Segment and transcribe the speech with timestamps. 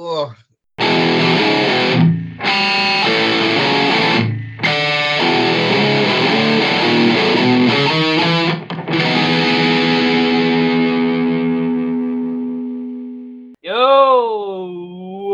[0.00, 0.32] Wah, Yo,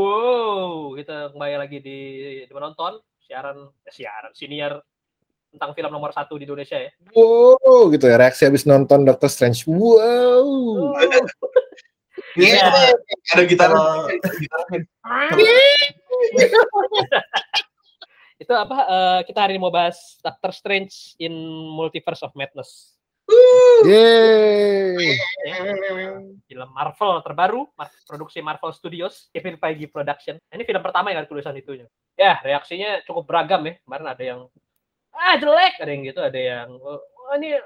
[0.03, 1.99] wow, kita kembali lagi di,
[2.43, 4.83] di menonton siaran eh, siaran senior
[5.55, 6.91] tentang film nomor satu di Indonesia ya.
[7.15, 9.63] Wow, gitu ya reaksi habis nonton Doctor Strange.
[9.71, 10.99] Wow.
[11.07, 11.23] ini
[12.37, 12.93] Iya.
[13.33, 13.71] ada gitar.
[18.37, 18.77] Itu apa?
[18.85, 21.33] eh, kita hari ini mau bahas Doctor Strange in
[21.73, 22.97] Multiverse of Madness.
[23.83, 25.19] Yeay.
[26.47, 27.67] Film Marvel terbaru,
[28.07, 30.39] produksi Marvel Studios, Kevin Feige Production.
[30.53, 31.89] Ini film pertama yang ada tulisan itunya.
[32.15, 33.75] Ya, reaksinya cukup beragam ya.
[33.83, 34.41] Kemarin ada yang
[35.17, 37.57] ah jelek, ada yang gitu, ada yang oh ini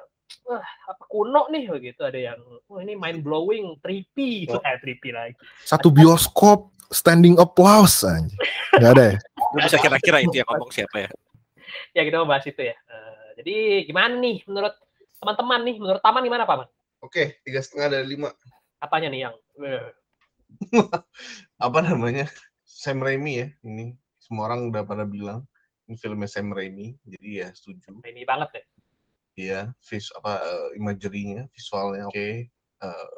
[0.45, 4.61] wah, apa kuno nih begitu, ada yang wah ini mind blowing, trippy, Oh.
[4.62, 5.34] eh trippy lagi.
[5.62, 8.27] Satu bioskop standing applause aja.
[8.77, 9.16] Gak ada ya?
[9.55, 11.11] Lu bisa kira-kira itu yang ngomong siapa ya?
[11.95, 12.75] Ya kita mau bahas itu ya.
[12.75, 14.75] Eh, jadi gimana nih menurut
[15.23, 16.67] teman-teman nih, menurut Taman gimana Paman?
[17.01, 18.34] Oke, tiga setengah dari lima.
[18.83, 19.86] Apanya nih yang eh,
[21.67, 22.27] Apa namanya?
[22.67, 23.47] Sam Raimi ya.
[23.62, 25.45] Ini semua orang udah pada bilang
[25.86, 26.95] ini filmnya Sam Raimi.
[27.06, 28.03] Jadi ya setuju.
[28.03, 28.62] ini banget ya?
[29.41, 32.28] Iya, vis apa eh, imagery-nya, visualnya oke.
[32.84, 33.10] Eh,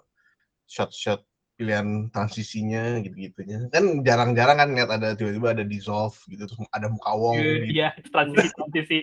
[0.70, 1.26] shot-shot
[1.58, 3.68] pilihan transisinya gitu-gitunya.
[3.68, 7.82] Kan jarang-jarang kan lihat ada tiba-tiba ada dissolve gitu terus ada muka wong gitu.
[7.82, 8.98] Iya, transisi transisi.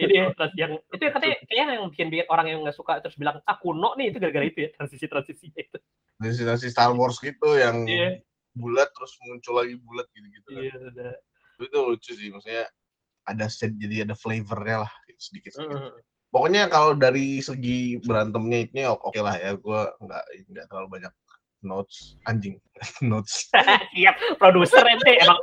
[0.00, 3.00] Ini ya, trans- yang itu yang katanya kayaknya yang bikin bikin orang yang nggak suka
[3.00, 5.78] terus bilang ah kuno nih itu gara-gara itu ya transisi transisi itu.
[6.18, 8.20] Transisi Star Wars gitu yang Iya,
[8.54, 10.62] bulat terus muncul lagi bulat gitu-gitu kan.
[10.62, 11.12] iya, udah.
[11.62, 12.66] Itu lucu sih maksudnya
[13.24, 15.80] ada set jadi ada flavornya lah sedikit sedikit.
[15.80, 16.13] Mm.
[16.34, 19.54] Pokoknya kalau dari segi berantemnya itu oke lah ya.
[19.54, 21.12] Gue nggak nggak terlalu banyak
[21.62, 22.58] notes anjing
[23.10, 23.46] notes.
[23.94, 25.38] Siap, produser ente emang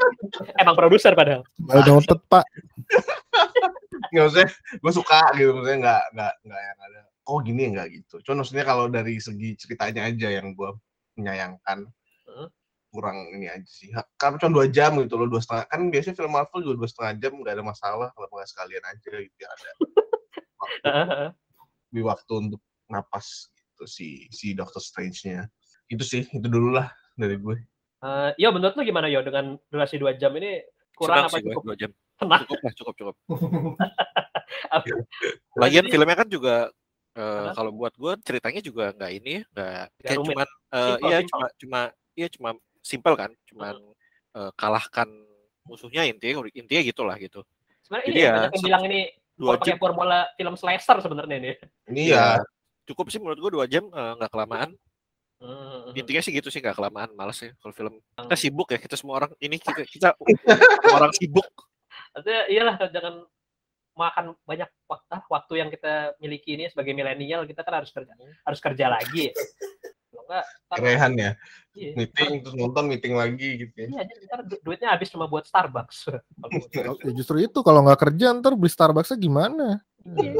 [0.59, 1.47] emang produser padahal.
[1.63, 2.43] Malah noted pak.
[4.11, 4.47] Nggak usah.
[4.83, 6.99] Gue suka gitu maksudnya nggak nggak nggak yang ada.
[7.31, 8.15] Oh gini ya nggak gitu.
[8.27, 10.69] Cuma maksudnya kalau dari segi ceritanya aja yang gue
[11.15, 11.87] menyayangkan
[12.31, 12.47] Hmm.
[12.91, 13.91] kurang ini aja sih.
[14.19, 15.67] Karena cuma dua jam gitu loh, dua setengah.
[15.67, 18.07] Kan biasanya film Marvel juga dua setengah jam nggak ada masalah.
[18.11, 19.71] Kalau nggak sekalian aja gitu ya ada.
[20.85, 21.29] Heeh,
[21.91, 25.47] Lebih waktu untuk napas gitu si si Doctor Strange-nya.
[25.91, 27.57] Itu sih, itu dulu lah dari gue.
[28.01, 30.65] Eh, yo menurut lu gimana yo dengan durasi dua jam ini
[30.97, 31.63] kurang Senang apa sih cukup?
[31.69, 31.91] dua jam.
[32.17, 32.41] Tenang.
[32.45, 33.15] Cukup lah, cukup cukup.
[34.77, 34.85] Apa?
[35.57, 36.55] Lagian filmnya kan juga
[37.17, 37.53] eh, Hah?
[37.57, 40.27] kalau buat gue ceritanya juga nggak ini, nggak kayak rumit.
[40.33, 41.29] cuman Simple, iya simple.
[41.29, 41.81] cuma cuma
[42.13, 42.49] iya cuma
[42.81, 43.75] simple kan, cuman
[44.37, 45.09] eh, kalahkan
[45.65, 47.41] musuhnya intinya intinya gitulah gitu.
[47.85, 49.01] Sebenarnya ini ya, ya, banyak yang bilang ini
[49.41, 51.51] Dua pakai jam formula film slasher sebenarnya ini.
[51.89, 52.37] Ini Iya.
[52.37, 52.45] ya
[52.85, 54.69] cukup sih menurut gue dua jam eh, nggak kelamaan.
[55.41, 55.97] Hmm.
[55.97, 57.93] Intinya sih gitu sih nggak kelamaan, males ya kalau film.
[58.13, 60.13] Kita sibuk ya kita semua orang ini kita kita
[60.93, 61.49] orang sibuk.
[62.13, 63.25] Artinya iyalah jangan
[63.97, 68.13] makan banyak waktu ah, waktu yang kita miliki ini sebagai milenial kita kan harus kerja
[68.45, 69.33] harus kerja lagi.
[69.33, 69.33] ya.
[70.31, 71.31] Ntar- kerehan ya.
[71.75, 73.87] iya, Meeting terus nonton meeting lagi gitu ya.
[73.91, 76.07] Iya, jadi ntar du- duitnya habis cuma buat Starbucks.
[76.71, 79.83] Kalau- Ya, justru itu kalau nggak kerja ntar beli Starbucksnya gimana?
[80.07, 80.39] Iya.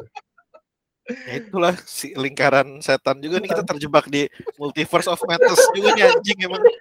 [1.12, 6.03] Ya itulah si lingkaran setan juga nih kita terjebak di multiverse of madness juga nih
[6.08, 6.62] anjing emang.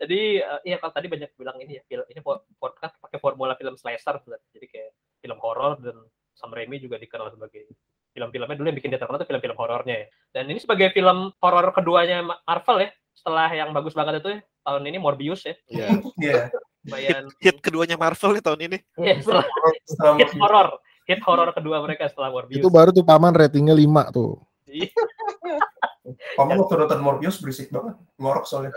[0.00, 3.74] Jadi eh, iya kalau tadi banyak bilang ini ya, film ini kan pakai formula film
[3.74, 4.48] slasher sebenarnya.
[4.54, 5.96] Jadi kayak film horor dan
[6.34, 7.66] Sam Raimi juga dikenal sebagai
[8.14, 10.06] film-filmnya dulu yang bikin dia terkenal itu film-film horornya ya.
[10.30, 14.40] Dan ini sebagai film horor keduanya Ma- Marvel ya, setelah yang bagus banget itu ya,
[14.62, 15.54] tahun ini Morbius ya.
[15.66, 15.88] Iya.
[16.22, 16.42] Iya.
[16.84, 18.78] Lumayan Hit keduanya Marvel nih tahun ini.
[19.00, 19.44] ya, setelah
[19.88, 20.68] Selama hit horor,
[21.08, 22.60] hit horor kedua mereka setelah Morbius.
[22.60, 24.38] Itu baru tuh paman ratingnya 5 tuh.
[24.68, 24.92] Iya.
[26.36, 28.76] Kamu waktu nonton Morbius berisik banget, ngorok soalnya.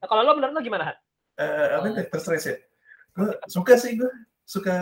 [0.00, 0.84] Nah, kalau lo menurut lo gimana?
[0.88, 0.96] Han?
[1.36, 2.56] Eh, apa itu Strange ya?
[3.12, 4.08] Gue suka sih gue,
[4.44, 4.76] suka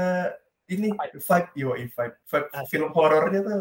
[0.71, 2.65] ini vibe, yo vibe, vibe Ah.
[2.71, 3.61] film horornya tuh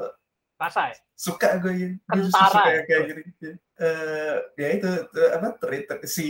[0.59, 0.97] Rasa ya?
[1.15, 1.89] suka gue ya.
[2.11, 2.71] Gue suka ya?
[2.77, 3.21] yang kayak gini.
[3.79, 6.27] Eh, ya itu tuh, apa ter- si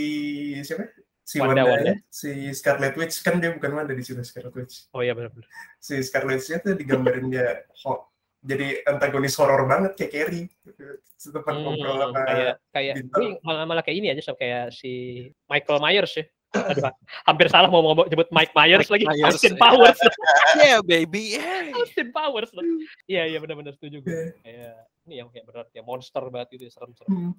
[0.61, 0.85] siapa?
[1.25, 4.89] Si Wanda, Wanda, si Scarlet Witch kan dia bukan Wanda di sini Scarlet Witch.
[4.93, 5.45] Oh iya benar-benar.
[5.77, 8.09] Si Scarlet Witch-nya tuh digambarin dia ho-
[8.41, 10.47] jadi antagonis horor banget kayak Carrie.
[11.19, 12.95] Setempat ngobrol Hmm, sama kayak kayak
[13.43, 14.91] malah malah kayak ini aja sama kayak si
[15.49, 16.25] Michael Myers ya.
[16.49, 16.89] Aduh,
[17.29, 19.05] hampir salah mau ngomong nyebut Mike Myers lagi.
[19.05, 19.61] Myers, Austin iya.
[19.61, 19.99] Powers.
[20.59, 21.69] Yeah baby, yeah.
[21.77, 22.49] Austin Powers.
[23.05, 24.09] Iya iya benar-benar setuju gue.
[24.09, 24.25] Iya.
[24.41, 24.75] Kayak
[25.05, 27.09] ini yang kayak benar kayak monster banget gitu serem-serem.
[27.09, 27.33] Hmm.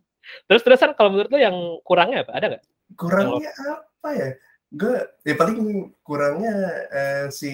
[0.47, 2.33] Terus terusan kalau menurut lo yang kurangnya apa?
[2.39, 2.65] Ada nggak?
[2.99, 4.31] kurangnya apa ya
[4.71, 4.95] gue
[5.27, 6.55] ya paling kurangnya
[6.95, 7.53] eh, si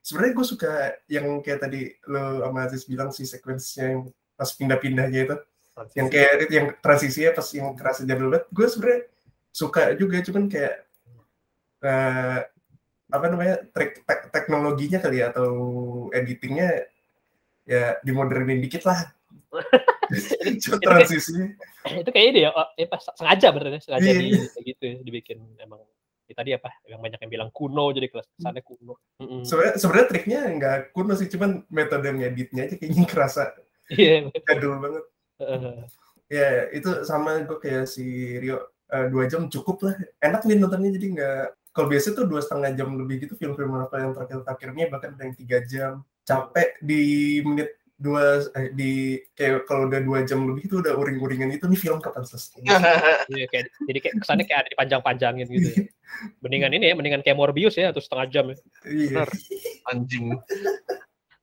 [0.00, 0.72] sebenarnya gue suka
[1.12, 5.36] yang kayak tadi lo sama Aziz bilang si sequence yang pas pindah-pindahnya itu
[5.92, 9.00] yang kayak yang transisinya pas yang kerasa jadul banget gue sebenarnya
[9.52, 10.83] suka juga cuman kayak
[11.84, 12.40] eh,
[13.06, 15.50] apa namanya tek- tek- teknologinya kali ya atau
[16.10, 16.88] editingnya
[17.64, 19.00] ya dimodernin dikit lah
[20.62, 21.46] Cuma transisinya
[22.00, 24.20] itu kayak ini ya, oh, eh, pas sengaja berarti ya, sengaja Iya.
[24.20, 25.80] di gitu ya, dibikin emang
[26.24, 28.96] ya, tadi apa yang banyak yang bilang kuno jadi kelas kesannya kuno.
[29.20, 29.44] Mm-mm.
[29.44, 33.52] sebenarnya sebenarnya triknya nggak kuno sih cuman metode ngeditnya aja kayaknya kerasa
[33.92, 34.32] Iya.
[34.48, 35.04] jadul banget
[35.40, 35.76] heeh.
[36.32, 38.04] ya itu sama gue kayak si
[38.40, 42.38] Rio eh, dua jam cukup lah enak nih nontonnya jadi nggak kalau biasa tuh dua
[42.38, 45.92] setengah jam lebih gitu film-film Marvel yang terakhir-terakhirnya bahkan ada yang tiga jam
[46.22, 47.02] capek di
[47.42, 51.78] menit dua eh, di kayak kalau udah dua jam lebih itu udah uring-uringan itu nih
[51.78, 52.62] film kapan selesai
[53.34, 55.68] Iya, kayak jadi kayak kesannya kayak ada dipanjang-panjangin gitu.
[55.70, 55.76] Ya.
[56.42, 58.56] Mendingan ini ya, mendingan kayak Morbius ya atau setengah jam ya.
[58.86, 59.22] iya
[59.90, 60.38] Anjing.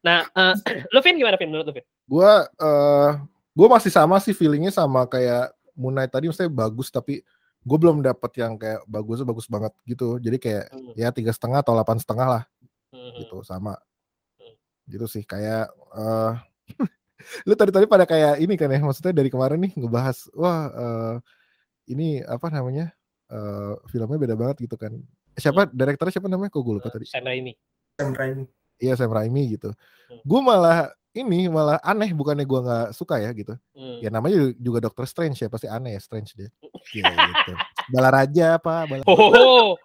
[0.04, 0.54] Nah, eh,
[0.96, 1.86] lu Vin gimana Vin menurut lu Vin?
[2.08, 3.10] Gua eh
[3.52, 7.24] gua masih sama sih feelingnya sama kayak Moon Knight tadi maksudnya bagus tapi
[7.62, 10.94] gue belum dapet yang kayak bagus bagus banget gitu jadi kayak Hmm.
[10.98, 12.44] ya tiga setengah atau delapan setengah lah
[12.90, 13.14] Hmm.
[13.22, 13.78] gitu sama
[14.38, 14.54] Hmm.
[14.88, 16.34] gitu sih kayak eh
[17.48, 21.16] lu tadi tadi pada kayak ini kan ya maksudnya dari kemarin nih ngebahas wah eh,
[21.88, 22.90] ini apa namanya
[23.30, 24.98] eh filmnya beda banget gitu kan
[25.38, 27.54] siapa direkturnya siapa namanya kok gue lupa tadi Sam Raimi.
[27.96, 28.46] Sam Raimi
[28.78, 29.70] iya Sam Raimi gitu
[30.10, 30.20] Hmm.
[30.20, 33.98] gue malah ini malah aneh bukannya gue nggak suka ya gitu Hmm.
[34.00, 36.50] ya namanya juga Doctor Strange ya pasti aneh ya Strange dia
[36.96, 37.54] Iya, gitu.
[37.94, 39.04] Balaraja apa bala...
[39.06, 39.78] Oh,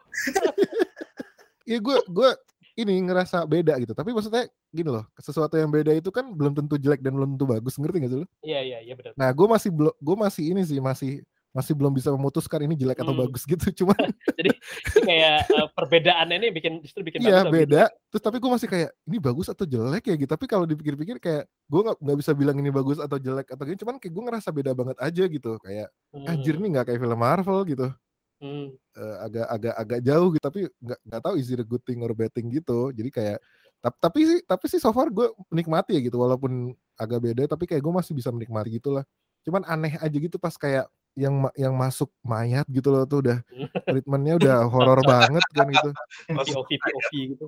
[1.71, 2.31] ya gue gue
[2.77, 6.77] ini ngerasa beda gitu tapi maksudnya gini loh sesuatu yang beda itu kan belum tentu
[6.77, 8.27] jelek dan belum tentu bagus ngerti gak sih lu?
[8.45, 9.13] iya iya iya benar.
[9.17, 11.25] Nah gue masih belum gue masih ini sih masih
[11.57, 13.25] masih belum bisa memutuskan ini jelek atau Hmm.
[13.25, 13.97] bagus gitu cuman
[14.37, 14.53] Ini
[15.01, 17.57] kayak eh, perbedaannya ini bikin justru bikin iya bagus gitu.
[17.65, 17.83] beda
[18.13, 21.49] terus tapi gue masih kayak ini bagus atau jelek ya gitu tapi kalau dipikir-pikir kayak
[21.49, 24.49] gue nggak nggak bisa bilang ini bagus atau jelek atau gini cuman kayak gue ngerasa
[24.53, 26.29] beda banget aja gitu kayak Hmm.
[26.29, 27.89] anjir nih nggak kayak film Marvel gitu
[28.37, 28.69] Hmm.
[28.93, 32.05] eh, agak agak agak jauh gitu tapi nggak nggak tahu is it a good thing
[32.05, 33.39] or bad thing gitu jadi kayak
[33.81, 37.65] tapi, tapi sih tapi sih so far gue menikmati ya gitu walaupun agak beda tapi
[37.65, 39.05] kayak gue masih bisa menikmati gitu lah
[39.41, 40.85] cuman aneh aja gitu pas kayak
[41.17, 43.39] yang ma- yang masuk mayat gitu loh tuh udah
[43.89, 45.91] treatmentnya udah horor banget kan gitu
[46.29, 47.47] POV POV gitu.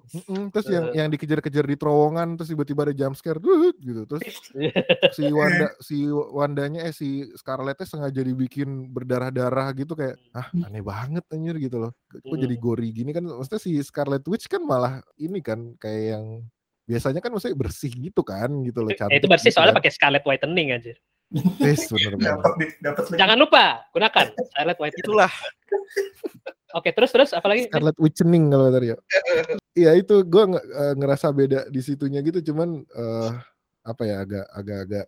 [0.50, 3.38] Terus yang yang dikejar-kejar di terowongan terus tiba-tiba ada jump scare
[3.78, 4.22] gitu terus
[5.16, 11.24] si Wanda si Wandanya eh si Scarlettnya sengaja dibikin berdarah-darah gitu kayak ah aneh banget
[11.28, 12.64] anjir gitu loh kok jadi Hmm.
[12.64, 16.26] gori gini kan maksudnya si Scarlet Witch kan malah ini kan kayak yang
[16.88, 19.80] biasanya kan maksudnya bersih gitu kan gitu loh Eh, cantik itu bersih gitu soalnya kan.
[19.84, 20.92] pakai scarlet whitening aja.
[21.60, 22.16] Yes, lagi
[23.20, 25.04] Jangan lupa gunakan scarlet whitening.
[25.04, 25.32] Itulah
[26.76, 27.64] Oke, terus terus apa lagi?
[27.64, 28.96] Scarlet Witchening kalau tadi ya.
[29.72, 30.44] Iya itu gue
[31.00, 33.32] ngerasa beda di situnya gitu cuman eh
[33.88, 35.06] apa ya agak agak agak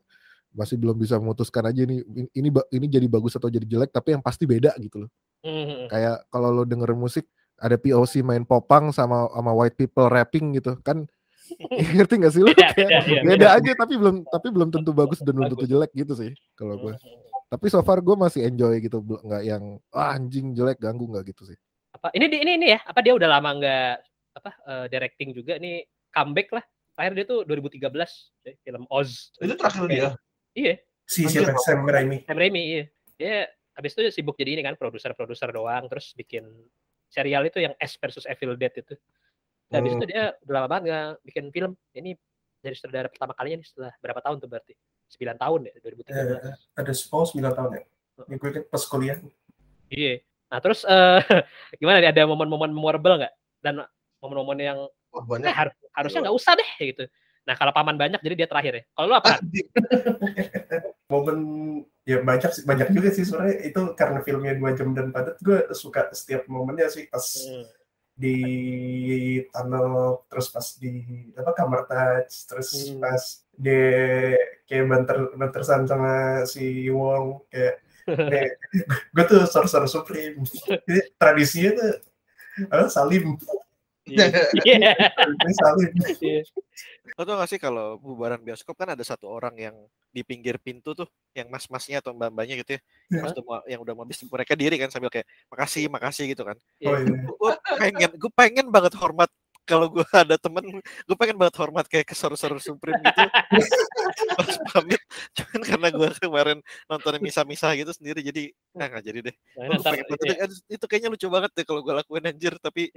[0.56, 4.24] masih belum bisa memutuskan aja ini ba- ini jadi bagus atau jadi jelek tapi yang
[4.24, 5.10] pasti beda gitu loh.
[5.44, 5.88] Hmm.
[5.92, 7.28] Kayak kalau lo denger musik
[7.60, 11.04] ada POC main popang sama sama white people rapping gitu kan
[11.96, 13.48] ngerti gak sih lo Beda, kayak beda, iya, beda beda.
[13.56, 16.94] aja tapi belum tapi belum tentu bagus dan belum tentu jelek gitu sih kalau gue.
[17.50, 21.50] Tapi so far gue masih enjoy gitu nggak yang "Ah, anjing jelek ganggu nggak gitu
[21.50, 21.58] sih.
[21.90, 22.78] Apa ini di- ini ini ya?
[22.86, 23.94] Apa dia udah lama nggak
[24.38, 25.82] apa eh, directing juga nih
[26.14, 26.64] comeback lah.
[26.94, 27.90] Terakhir dia tuh 2013
[28.46, 29.34] eh, film Oz.
[29.42, 30.08] Itu terakhir dia.
[30.54, 30.74] Iya,
[31.06, 32.84] si siapa Sam Raimi Sam Raimi iya.
[33.18, 33.36] Dia
[33.74, 36.46] habis itu sibuk jadi ini kan produser-produser doang terus bikin
[37.10, 38.94] serial itu yang S versus Evil Dead itu.
[39.70, 41.72] Nah, habis itu dia udah lama banget nggak bikin film.
[41.94, 42.10] Ini
[42.58, 44.74] dari sutradara pertama kalinya nih setelah berapa tahun tuh berarti?
[45.10, 46.10] 9 tahun ya 2013.
[46.10, 47.82] Eh, ada oh 9 tahun ya
[48.30, 49.18] Ini gue kan pas kuliah
[49.90, 50.22] Iya.
[50.50, 51.18] Nah, terus eh
[51.80, 53.34] gimana nih ada momen-momen memorable nggak?
[53.62, 53.86] Dan
[54.18, 54.78] momen-momen yang
[55.14, 55.50] Wah, eh, banyak.
[55.54, 57.04] har- harusnya nggak usah deh gitu.
[57.46, 58.82] Nah, kalau paman banyak jadi dia terakhir ya.
[58.94, 59.38] Kalau lu apa?
[61.10, 61.38] Momen
[62.06, 65.66] ya banyak sih banyak juga sih sebenarnya itu karena filmnya dua jam dan padat gue
[65.74, 67.66] suka setiap momennya sih pas Hmm.
[68.20, 68.38] Di
[69.48, 71.00] tunnel terus pas di
[71.32, 73.00] apa kamar touch terus Hmm.
[73.00, 73.22] pas
[73.56, 74.36] dia
[74.68, 77.80] kayak banter bantersan sama si Wong kayak
[79.16, 81.94] gue tuh sorcerer supreme Jadi, tradisinya tuh
[82.92, 83.40] salim.
[84.04, 84.26] Iya.
[84.28, 84.92] Tradisinya
[85.64, 86.40] salim Iya.
[87.16, 89.76] Lo tau gak sih kalau bubaran bioskop kan ada satu orang yang
[90.10, 92.80] di pinggir pintu tuh, yang mas-masnya atau mbak-mbaknya gitu ya,
[93.14, 93.32] yang Hah?
[93.32, 96.56] udah mau, yang udah mau habis mereka diri kan sambil kayak makasih makasih gitu kan.
[96.86, 99.30] oh iya Gue pengen, gue pengen banget hormat
[99.70, 103.22] kalau gue ada temen, gue pengen banget hormat kayak ke sorcerer supreme gitu.
[104.38, 105.02] Pas pamit,
[105.38, 106.58] cuman karena gue kemarin
[106.90, 109.34] nonton misa-misa gitu sendiri jadi nah nggak jadi deh.
[109.54, 110.44] Nah, ntar, pengen iya.
[110.44, 112.90] "Aduh, itu kayaknya lucu banget deh kalau gue lakuin anjir tapi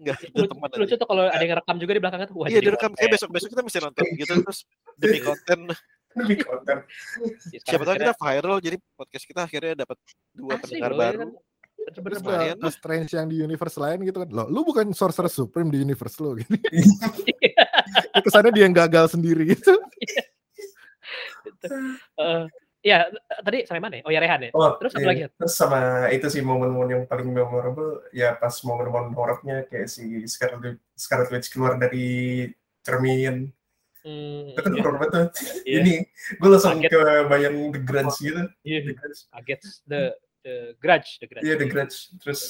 [0.00, 2.36] nggak ada Lucu, teman lucu tuh kalau ada yang ngerekam juga di belakangnya tuh.
[2.40, 4.58] Wah, Iya direkam kayak besok besok kita mesti nonton gitu terus
[4.98, 5.60] demi konten
[6.14, 6.76] Demi konten.
[7.42, 9.98] Si Siapa tahu kita viral jadi podcast kita akhirnya dapat
[10.30, 11.18] dua Asli pendengar baru.
[11.18, 11.30] kan?
[11.94, 12.20] Terus
[12.58, 14.28] terus Strange yang di universe lain gitu kan.
[14.32, 16.50] Loh, lu bukan Sorcerer Supreme di universe lu gitu.
[18.24, 19.74] Kesannya dia yang gagal sendiri gitu.
[21.64, 22.44] Eh,
[22.84, 23.08] ya
[23.40, 24.02] tadi sampai mana ya?
[24.04, 24.50] Oh ya Rehan ya.
[24.52, 25.08] Oh, Terus apa iya.
[25.08, 25.20] lagi?
[25.40, 25.80] Terus sama
[26.12, 31.48] itu sih momen-momen yang paling memorable ya pas momen-momen horornya kayak si Scarlet, Scarlet Witch
[31.52, 32.48] keluar dari
[32.84, 33.48] cermin.
[34.04, 35.28] Hmm, Itu kan iya, horor banget.
[35.64, 35.94] iya, Ini
[36.36, 38.42] gue langsung ke bayang The Grudge gitu.
[38.60, 39.56] iya, The
[39.88, 40.00] the
[40.44, 41.44] the grudge, the grudge.
[41.48, 41.96] Iya The Grudge.
[42.20, 42.42] Terus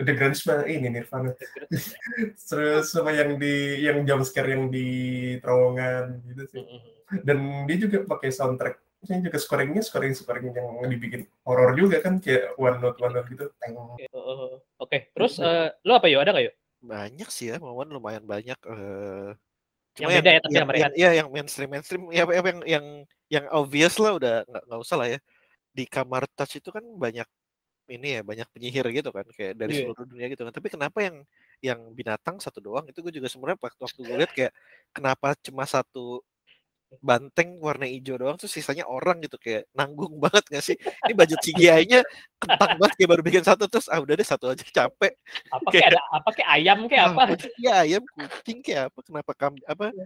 [0.00, 1.32] The Grudge mah ini Nirvana.
[1.38, 1.94] The grudge.
[2.50, 4.86] Terus sama yang di yang jump scare yang di
[5.40, 6.62] terowongan gitu sih.
[7.22, 8.76] Dan dia juga pakai soundtrack.
[9.00, 13.28] Ini juga scoringnya scoring scoring yang dibikin horor juga kan kayak one note one note
[13.32, 13.48] gitu.
[13.48, 16.20] Oke, eh, Oke, terus eh, lo apa yo?
[16.20, 16.52] Ada nggak yo?
[16.84, 18.60] Banyak sih ya, momen lumayan banyak.
[18.60, 19.32] eh
[19.96, 20.80] Yang beda ya, tapi yang, sama Rehan.
[20.80, 22.84] yang, ya, yang mainstream mainstream ya yang yang
[23.32, 25.18] yang obvious lah udah nggak nggak usah lah ya.
[25.80, 27.24] Di kamar touch itu kan banyak
[27.88, 29.88] ini ya banyak penyihir gitu kan kayak dari Iya.
[29.88, 30.52] seluruh dunia gitu kan.
[30.52, 31.16] Tapi kenapa yang
[31.64, 32.84] yang binatang satu doang?
[32.92, 34.52] Itu gue juga sebenarnya waktu waktu gue lihat kayak
[34.92, 36.20] kenapa cuma satu
[37.00, 40.76] banteng warna hijau doang tuh sisanya orang gitu kayak nanggung banget gak sih?
[41.08, 42.00] Ini budget CGI-nya
[42.36, 45.16] kentang banget kayak baru bikin satu terus ah udah deh satu aja capek.
[45.48, 47.22] Apa kayak ada apa kayak ayam kayak apa?
[47.56, 48.98] ya ayam kucing kayak apa?
[49.00, 49.96] Kenapa kam apa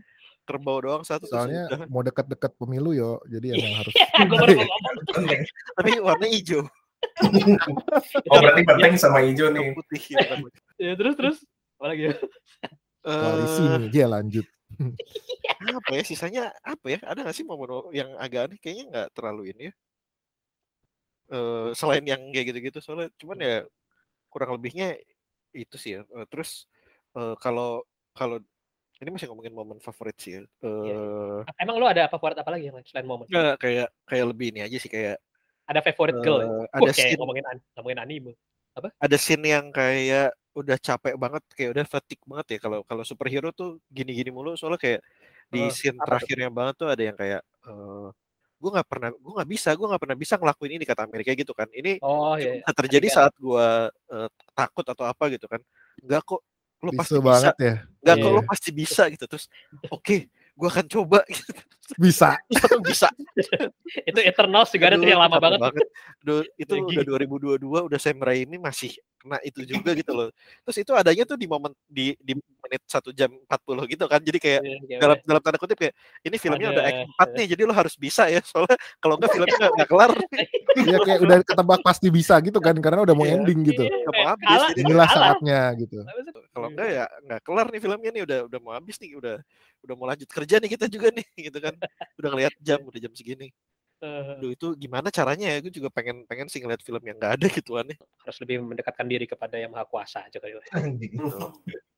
[0.44, 1.80] kerbau doang satu Soalnya udah.
[1.88, 4.68] mau deket-deket pemilu yo, jadi emang harus mau ngomong.
[5.80, 6.62] tapi warna hijau
[8.32, 9.76] Oh berarti banteng sama hijau nih.
[9.76, 10.40] putih kan.
[10.80, 11.36] Ya, terus terus
[11.76, 12.02] apa lagi?
[12.08, 12.14] ya?
[13.04, 13.88] koalisi nih.
[13.92, 14.46] Dia lanjut.
[15.64, 19.54] apa ya sisanya apa ya ada nggak sih momen yang agak aneh kayaknya nggak terlalu
[19.54, 19.74] ini ya
[21.24, 23.56] Eh, selain yang kayak gitu-gitu soalnya cuman ya
[24.28, 24.92] kurang lebihnya
[25.56, 26.68] itu sih ya Eh, terus
[27.16, 27.80] eh, kalau
[28.12, 28.44] kalau
[29.04, 32.80] ini masih ngomongin momen favorit sih ya Eh, Emang lo ada favorit apa lagi yang
[32.88, 33.28] selain momen?
[33.28, 35.20] nggak kayak kayak lebih ini aja sih kayak
[35.64, 36.40] Ada favorite girl?
[36.44, 38.32] Wah, ada kayak scene ngomongin an- ngomongin anime.
[39.00, 43.50] ada scene yang kayak udah capek banget kayak udah fatigue banget ya kalau kalau superhero
[43.50, 45.00] tuh gini-gini mulu soalnya kayak
[45.50, 46.08] di Eh, scene apa tuh?
[46.08, 48.08] terakhirnya banget tuh ada yang kayak eh
[48.64, 51.52] gue nggak pernah gue nggak bisa gue nggak pernah bisa ngelakuin ini kata Amerika gitu
[51.52, 52.62] kan ini Oh iya.
[52.64, 53.16] bisa terjadi Adegan.
[53.18, 53.66] saat gue
[54.14, 55.60] eh, takut atau apa gitu kan
[56.00, 56.40] nggak kok
[56.84, 57.74] lo pasti Bisa bisa banget ya.
[57.98, 58.34] nggak kok Iya.
[58.34, 59.44] lo pasti bisa gitu terus
[59.88, 60.16] oke
[60.54, 61.52] gue akan coba gitu.
[62.00, 62.40] Bisa.
[62.86, 63.12] Bisa
[64.02, 65.86] Itu Eternals juga ada tuh yang lama capek banget.
[66.18, 66.96] Duh, itu Lagi.
[66.96, 67.04] udah
[67.60, 70.28] 2022 udah Sam Raimi masih kena itu juga gitu loh.
[70.68, 74.20] Terus itu adanya tuh di momen di di menit satu jam 40 gitu kan.
[74.20, 75.24] Jadi kayak Iya, iya, dalam iya.
[75.24, 78.28] dalam tanda kutip kayak ini filmnya udah Ada, act 4 nih jadi lo harus bisa
[78.28, 80.12] ya soalnya kalau enggak filmnya nggak nggak kelar
[80.90, 83.40] Iya kayak udah ketebak pasti bisa gitu kan karena udah mau Iya.
[83.40, 83.82] ending gitu.
[83.88, 85.16] Nggak mau habis, Inilah kalah.
[85.32, 85.98] saatnya gitu.
[86.52, 89.36] kalau enggak ya nggak kelar nih filmnya nih udah udah mau habis nih udah
[89.82, 91.74] udah mau lanjut kerja nih kita juga nih gitu kan
[92.20, 93.50] udah ngelihat jam udah jam segini
[94.38, 97.46] Duh, itu gimana caranya ya gue juga pengen pengen sih ngeliat film yang nggak ada
[97.48, 100.62] gituannya harus lebih mendekatkan diri kepada yang maha kuasa aja kali ya.
[100.94, 101.24] Gitu.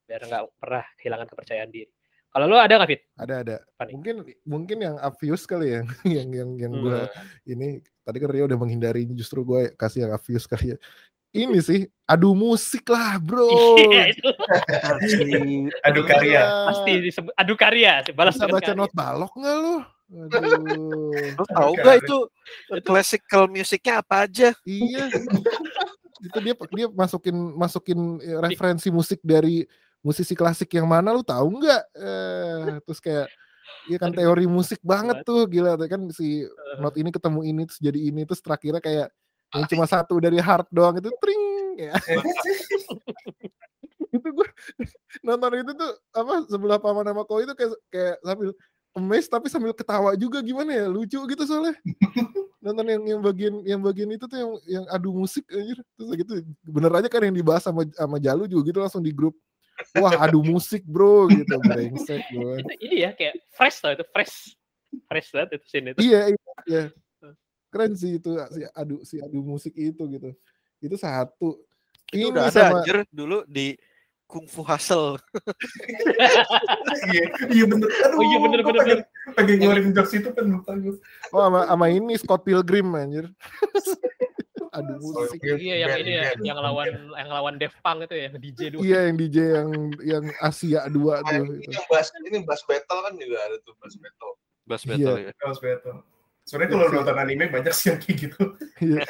[0.06, 1.90] biar nggak pernah kehilangan kepercayaan diri.
[2.26, 3.02] Kalau lo ada nggak Fit?
[3.16, 3.56] Ada ada.
[3.64, 3.92] Apa nih?
[3.96, 5.80] Mungkin mungkin yang obvious kali ya
[6.20, 6.84] yang yang yang Hmm.
[6.84, 7.00] gue
[7.48, 7.66] ini
[8.00, 10.78] tadi kan Rio udah menghindari ini justru gue kasih yang obvious kali ya.
[11.32, 13.48] Ini sih adu musik lah bro.
[13.76, 14.28] Iya itu
[15.86, 16.42] Adu karya.
[16.70, 18.04] pasti disebut adu karya.
[18.12, 18.76] Balas Bisa baca karya.
[18.76, 19.76] not balok nggak lu?
[20.06, 21.34] Aduh.
[21.50, 22.18] Tau Oke, gak itu
[22.86, 24.54] classical musiknya apa aja?
[24.66, 25.10] iya.
[26.16, 29.68] itu dia dia masukin masukin eh, referensi musik dari
[30.00, 31.82] musisi klasik yang mana lu tahu nggak?
[31.92, 33.28] Eh, terus kayak
[33.86, 36.42] Iya kan teori musik banget tuh gila kan si
[36.82, 39.08] not ini ketemu ini terus jadi ini terus terakhirnya kayak
[39.54, 41.44] yang cuma satu dari harp doang itu tring
[41.86, 41.94] ya.
[44.10, 44.48] itu gue
[45.22, 48.50] nonton itu tuh apa sebelah paman sama kau itu kayak kayak sambil
[48.96, 50.86] amazed tapi sambil ketawa juga gimana ya?
[50.88, 51.76] Lucu gitu soalnya.
[52.64, 55.78] Nonton yang yang bagian yang bagian itu tuh yang yang adu musik anjir.
[55.94, 56.32] Terus gitu
[56.64, 59.36] bener aja kan yang dibahas sama sama Jalu juga gitu langsung di grup.
[60.00, 61.60] Wah adu musik bro gitu.
[61.60, 64.56] Brengsek gue Itu ini ya kayak fresh tau itu fresh.
[65.12, 66.00] Fresh banget itu scene itu.
[66.00, 66.84] iya iya iya.
[67.68, 70.32] Keren sih itu si adu si adu musik itu gitu.
[70.80, 71.60] Itu satu.
[72.08, 73.04] Itu ini udah ada sama anjir.
[73.12, 73.76] Dulu di
[74.26, 75.22] Kung Fu Hustle.
[77.08, 77.86] Iya, iya bener.
[77.86, 79.00] Aduh, Oh iya, bener, bener, pengen,
[79.34, 80.98] pengen ngeluarin jokes itu kan lupa gue.
[81.30, 83.30] oh sama, sama ini Scott Pilgrim anjir
[84.76, 88.28] adu musik Iya yang ini ya, band, yang lawan yang lawan Def Punk itu ya,
[88.34, 88.80] DJ dulu.
[88.82, 89.70] iya yang DJ yang
[90.04, 91.70] yang Asia dua tuh ini itu.
[91.72, 94.32] yang bass ini bass battle kan juga ada tuh bass battle.
[94.66, 94.90] Bass Iya.
[94.92, 95.30] battle ya.
[95.40, 95.96] Harus betul.
[96.46, 98.42] Sebenarnya kalau nonton anime banyak sih yang kayak gitu.
[98.76, 99.02] Iya.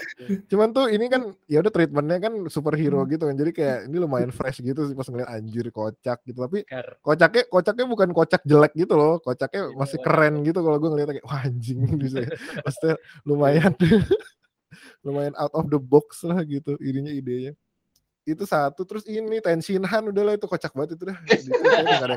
[0.47, 3.35] Cuman tuh ini kan ya udah treatmentnya kan superhero gitu kan.
[3.35, 6.39] Jadi kayak ini lumayan fresh gitu sih pas ngeliat anjir kocak gitu.
[6.39, 6.63] Tapi
[7.03, 9.19] kocaknya kocaknya bukan kocak jelek gitu loh.
[9.21, 10.07] Kocaknya Iya, masih bener.
[10.07, 12.25] keren gitu kalau gue ngeliatnya kayak wah anjing bisa.
[12.63, 12.95] Maksudnya
[13.27, 13.73] lumayan
[15.05, 17.53] lumayan out of the box lah gitu ininya idenya.
[18.23, 21.19] Itu satu terus ini Tenshinhan udah lah itu kocak banget itu dah.
[21.27, 22.09] Itu kayaknya nggak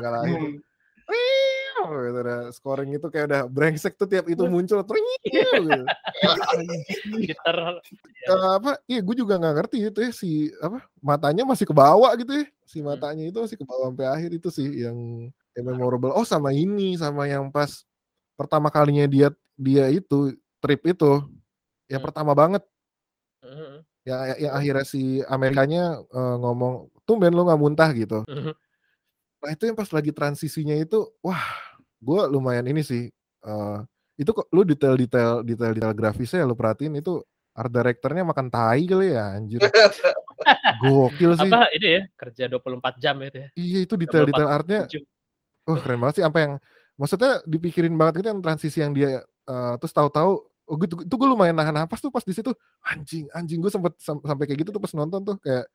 [1.86, 2.12] Hmm.
[2.12, 2.20] Gitu.
[2.52, 4.80] Scoring itu kayak udah brengsek tuh tiap itu muncul.
[4.84, 5.86] Tring, gitu.
[7.24, 7.80] Gitar
[8.20, 12.12] Eh, apa iya gue juga nggak ngerti itu ya si apa matanya masih ke bawah
[12.20, 12.92] gitu ya si Hmm.
[12.92, 14.98] matanya itu masih ke bawah sampai akhir itu sih yang,
[15.56, 17.82] yang memorable oh sama ini sama yang pas
[18.36, 21.24] pertama kalinya dia dia itu trip itu
[21.88, 22.06] yang Hmm.
[22.12, 22.62] pertama banget
[24.04, 28.52] ya yang, yang akhirnya si Amerikanya eh, ngomong tumben lo nggak muntah gitu Mhm.
[29.40, 31.40] nah itu yang pas lagi transisinya itu wah
[32.00, 33.12] gue lumayan ini sih
[33.44, 33.78] eh,
[34.16, 37.20] itu kok lu detail-detail detail-detail grafisnya lu perhatiin itu
[37.56, 39.60] art directornya makan tai kali ya anjir.
[40.80, 41.50] Gokil sih.
[41.50, 43.48] Apa ini ya kerja 24 jam itu ya?
[43.56, 44.80] Iya itu detail-detail artnya.
[45.68, 46.52] wah keren banget sih apa yang
[46.96, 51.28] maksudnya dipikirin banget gitu yang transisi yang dia eh, terus tahu-tahu oh gitu itu gue
[51.28, 52.52] lumayan nahan napas tuh pas di situ.
[52.86, 55.68] Anjing anjing gue sempet sam- sampai kayak gitu tuh pas nonton tuh kayak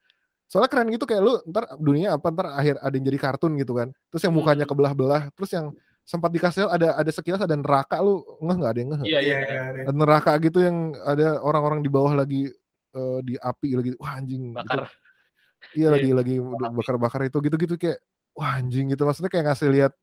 [0.45, 3.73] soalnya keren gitu kayak lu ntar dunia apa ntar akhir ada yang jadi kartun gitu
[3.77, 3.89] kan.
[4.13, 4.71] Terus yang mukanya Hmm.
[4.73, 5.73] kebelah-belah terus yang
[6.05, 9.19] sempat dikasih ada ada sekilas ada neraka lu ngeh nggak ada yang ngeh iya iya
[9.19, 9.61] Iya, iya.
[9.73, 9.91] iya, iya.
[9.91, 12.45] neraka gitu yang ada orang-orang di bawah lagi
[12.93, 14.57] eh, di api lagi wah anjing gitu.
[14.57, 14.79] bakar
[15.73, 16.35] iya Iya, lagi lagi
[16.71, 17.99] bakar-bakar itu gitu-gitu kayak
[18.31, 19.93] wah anjing gitu maksudnya kayak ngasih lihat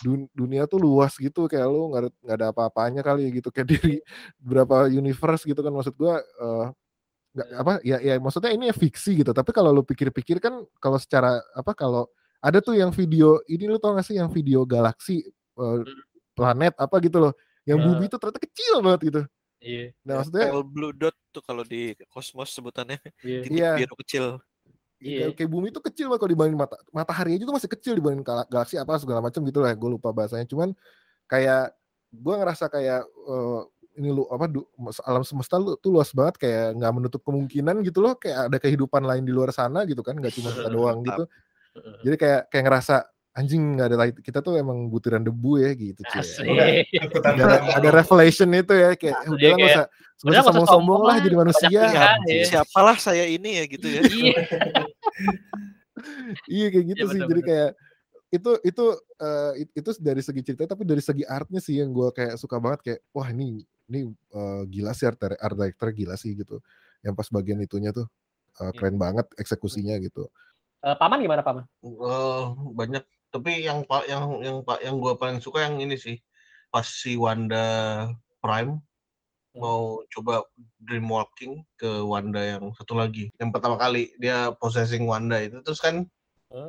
[0.00, 3.52] dun- dunia tuh luas gitu kayak lu nggak ada nggak ada apa-apanya kali ya gitu
[3.52, 4.00] kayak diri
[4.40, 6.66] berapa universe gitu kan maksud gua eh,
[7.36, 7.56] nggak Iya.
[7.60, 11.36] apa ya ya maksudnya ini ya fiksi gitu tapi kalau lu pikir-pikir kan kalau secara
[11.52, 12.08] apa kalau
[12.40, 15.22] ada tuh yang video ini lu tau gak sih yang video galaksi
[15.54, 15.78] eh,
[16.32, 17.32] planet apa gitu loh
[17.62, 17.94] yang Hmm.
[17.94, 19.20] bumi itu ternyata kecil banget gitu
[19.60, 23.70] iya nah maksudnya blue dot tuh kalau di kosmos sebutannya iya titik Iya.
[23.78, 24.24] biru kecil.
[25.02, 25.18] Iya.
[25.26, 28.22] kayak, kayak bumi itu kecil banget kalau dibanding mata matahari aja tuh masih kecil dibanding
[28.22, 30.70] gala- galaksi apa segala macam gitu lah gue lupa bahasanya cuman
[31.26, 31.74] kayak
[32.12, 33.60] gue ngerasa kayak eh,
[33.92, 34.64] ini lu apa du-
[35.02, 39.02] alam semesta lu tuh luas banget kayak nggak menutup kemungkinan gitu loh kayak ada kehidupan
[39.02, 41.26] lain di luar sana gitu kan nggak cuma kita doang gitu
[41.74, 41.98] Heeh.
[42.06, 42.96] jadi kayak kayak ngerasa
[43.32, 46.20] anjing nggak ada lagi kita tuh emang butiran debu ya gitu cuy
[47.24, 51.16] ada, ada revelation itu ya kayak Asik, udah nggak usah nggak usah sombong-sombong sombong lah
[51.18, 52.44] jadi manusia pilihan, iya.
[52.44, 54.02] Siapalah saya ini ya gitu ya.
[54.04, 54.36] iya
[56.48, 57.48] iya kayak gitu Iya, sih bener, jadi bener.
[57.48, 57.70] kayak
[58.32, 58.84] itu itu
[59.20, 62.56] eh, it- itu dari segi cerita tapi dari segi artnya sih yang gue kayak suka
[62.60, 66.60] banget kayak wah ini ini eh, gila sih art, art director gila sih gitu
[67.04, 68.08] yang pas bagian itunya tuh
[68.60, 68.76] eh, Iya.
[68.76, 70.28] keren banget eksekusinya gitu
[70.82, 75.40] Eh, paman gimana paman Eh, banyak tapi yang pak yang yang pak yang gua paling
[75.40, 76.20] suka yang ini sih
[76.68, 77.64] pas si Wanda
[78.44, 78.78] Prime
[79.52, 80.48] mau coba
[80.80, 85.60] dreamwalking ke Wanda yang satu lagi yang pertama kali dia possessing Wanda itu.
[85.64, 86.04] Terus kan
[86.52, 86.68] Hmm.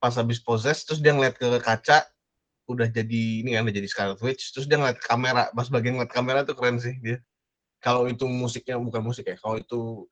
[0.00, 2.08] pas habis possess terus dia ngeliat ke kaca
[2.64, 4.56] udah jadi ini kan udah jadi Scarlet Witch.
[4.56, 7.20] Terus dia ngeliat kamera pas bagian ngeliat kamera tuh keren sih dia.
[7.84, 10.08] Kalau itu musiknya bukan musik ya kalau itu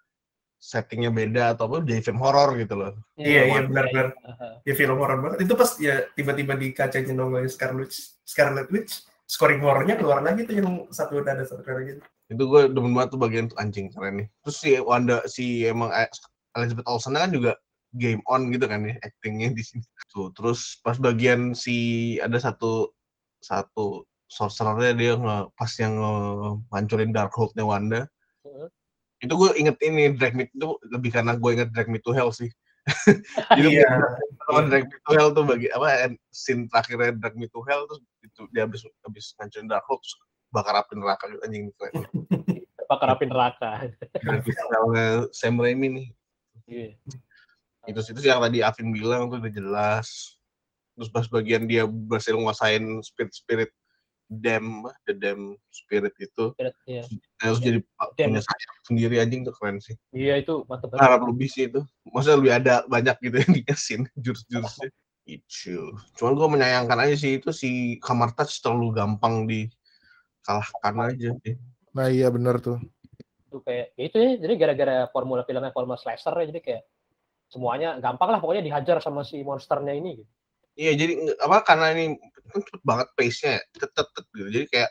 [0.61, 4.09] settingnya beda atau apa jadi film horor gitu loh Iya, iya, Wanda, benar-benar.
[4.13, 4.53] Heeh.
[4.69, 7.97] ya film horor banget itu pas ya tiba-tiba di kacanya nongolin Scarlet Witch
[8.29, 8.93] Scarlet Witch
[9.25, 13.17] scoring horornya keluar lagi tuh yang satu ada satu ada gitu itu gue demen banget
[13.17, 16.07] tuh bagian tuh anjing keren nih terus si Wanda si emang eh,
[16.55, 17.57] Elizabeth Olsen kan juga
[17.97, 22.93] game on gitu kan ya actingnya di sini tuh terus pas bagian si ada satu
[23.41, 25.95] satu sorcerernya dia nge, pas yang
[26.71, 28.01] ngancurin Darkhold-nya Wanda.
[29.21, 32.33] Itu gue inget ini Drag Me itu lebih karena gue inget Drag Me to Hell
[32.33, 32.49] sih
[33.59, 33.91] jadi iya
[34.49, 37.85] kalau Drag Me to Hell tuh bagi apa en- scene terakhirnya Drag Me to Hell
[37.85, 40.15] terus itu dia habis habis ngancurin Darkhold terus
[40.51, 41.95] bakar api neraka gitu anjing keren
[42.91, 43.71] bakar api neraka
[45.31, 46.07] Sam Raimi nih.
[46.67, 46.91] Iya.
[47.89, 50.39] Itu itu yang tadi Afin bilang tuh udah jelas.
[50.95, 53.71] Terus pas bagian dia berhasil nguasain spirit spirit
[54.31, 57.03] dam, the dam spirit itu, Berat, iya
[57.43, 57.83] terus jadi
[58.15, 58.31] Dam.
[58.31, 59.99] punya sayap sendiri anjing tuh keren sih.
[60.15, 61.83] iya itu mantep banget Harap lebih sih itu.
[62.07, 64.89] Maksudnya lebih ada banyak gitu yang dikasihin jurus-jurusnya.
[65.27, 65.99] Itu.
[66.15, 71.31] Cuman gue menyayangkan aja sih itu si Kamar Touch terlalu gampang dikalahkan aja.
[71.43, 71.59] sih.
[71.91, 72.79] nah iya bener tuh
[73.51, 76.83] itu kayak ya itu ya jadi gara-gara formula filmnya formula slasher ya jadi kayak
[77.51, 80.31] semuanya gampang lah pokoknya dihajar sama si monsternya ini gitu.
[80.79, 81.13] Iya jadi
[81.43, 82.15] apa karena ini
[82.51, 84.49] kan cepet banget pace-nya ya, tet tet tet gitu.
[84.51, 84.91] Jadi kayak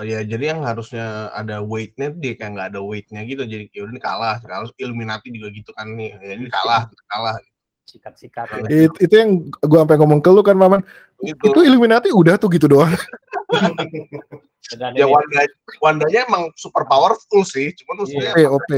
[0.00, 3.42] eh, ya jadi yang harusnya ada weight-nya dia kayak nggak ada weight-nya gitu.
[3.44, 4.36] Jadi ya udah ini kalah.
[4.40, 6.16] Kalau Illuminati juga gitu kan nih.
[6.16, 7.36] Ya ini kalah, kalah
[7.86, 8.62] sikat-sikat Iya.
[8.64, 8.78] ya.
[8.88, 10.80] It- itu yang gue sampai ngomong ke lu kan maman
[11.20, 11.52] gitu.
[11.52, 12.90] itu Illuminati udah tuh gitu doang
[14.72, 15.44] Dan Ya Wanda,
[15.82, 18.72] Wandanya emang super powerful sih, cuman maksudnya OP OP.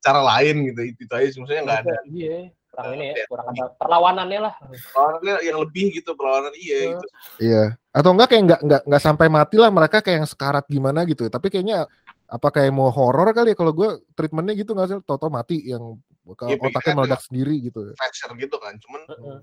[0.00, 4.40] cara lain gitu, itu, aja maksudnya nggak ada Iya, kurang ini ya, kurang ada perlawanannya
[4.48, 4.54] lah.
[4.96, 6.90] perlawanan yang lebih gitu, perlawanan iya Hmm.
[6.96, 7.06] gitu.
[7.38, 7.62] Iya.
[7.92, 11.28] Atau enggak kayak enggak enggak enggak sampai mati lah mereka kayak yang sekarat gimana gitu.
[11.28, 11.84] Tapi kayaknya
[12.32, 14.98] apa kayak mau horor kali ya kalau gue treatmentnya gitu nggak sih?
[15.04, 17.92] Toto mati yang Iya, otaknya meledak sendiri gitu.
[17.98, 19.38] Fracture gitu kan, cuman Heeh.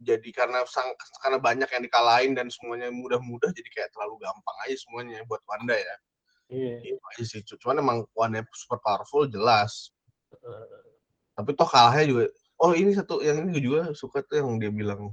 [0.00, 0.88] jadi karena sang,
[1.20, 5.76] karena banyak yang dikalahin dan semuanya mudah-mudah jadi kayak terlalu gampang aja semuanya buat Wanda
[5.76, 5.96] ya.
[6.48, 6.80] Iya.
[6.80, 7.40] Itu aja sih.
[7.44, 9.92] Cuman emang Wanda super powerful jelas.
[10.32, 10.64] Heeh.
[11.36, 12.24] Tapi toh kalahnya juga.
[12.64, 15.12] Oh ini satu yang ini gue juga suka tuh yang dia bilang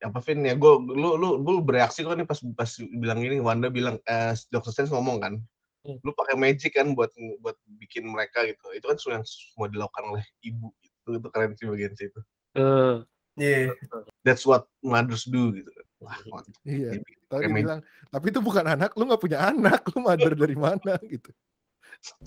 [0.00, 3.68] apa Vin ya gue lu lu lu bereaksi kok nih pas pas bilang ini Wanda
[3.68, 4.70] bilang eh Dr.
[4.70, 5.34] Strange ngomong kan
[5.80, 5.96] Hmm.
[6.04, 7.08] lu pakai magic kan buat
[7.40, 11.64] buat bikin mereka gitu itu kan yang semua dilakukan oleh ibu gitu itu keren sih
[11.64, 12.20] bagian situ
[12.52, 13.00] Eh,
[13.40, 13.72] Iya.
[14.20, 15.72] that's what mothers do gitu
[16.04, 16.52] wah mantap.
[16.68, 16.92] Iya.
[16.92, 17.64] Dia Tapi pakai dia magic.
[17.64, 17.80] bilang,
[18.12, 21.30] tapi itu bukan anak, lu nggak punya anak, lu mother dari mana gitu.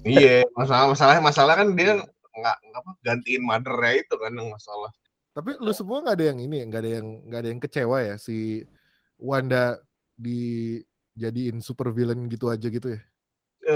[0.02, 2.02] iya masalah masalah masalah kan dia
[2.34, 4.92] nggak apa gantiin mothernya itu kan yang masalah
[5.34, 8.16] Tapi lu semua nggak ada yang ini, nggak ada yang nggak ada yang kecewa ya
[8.22, 8.62] si
[9.18, 9.82] Wanda
[10.18, 13.02] dijadiin super villain gitu aja gitu ya.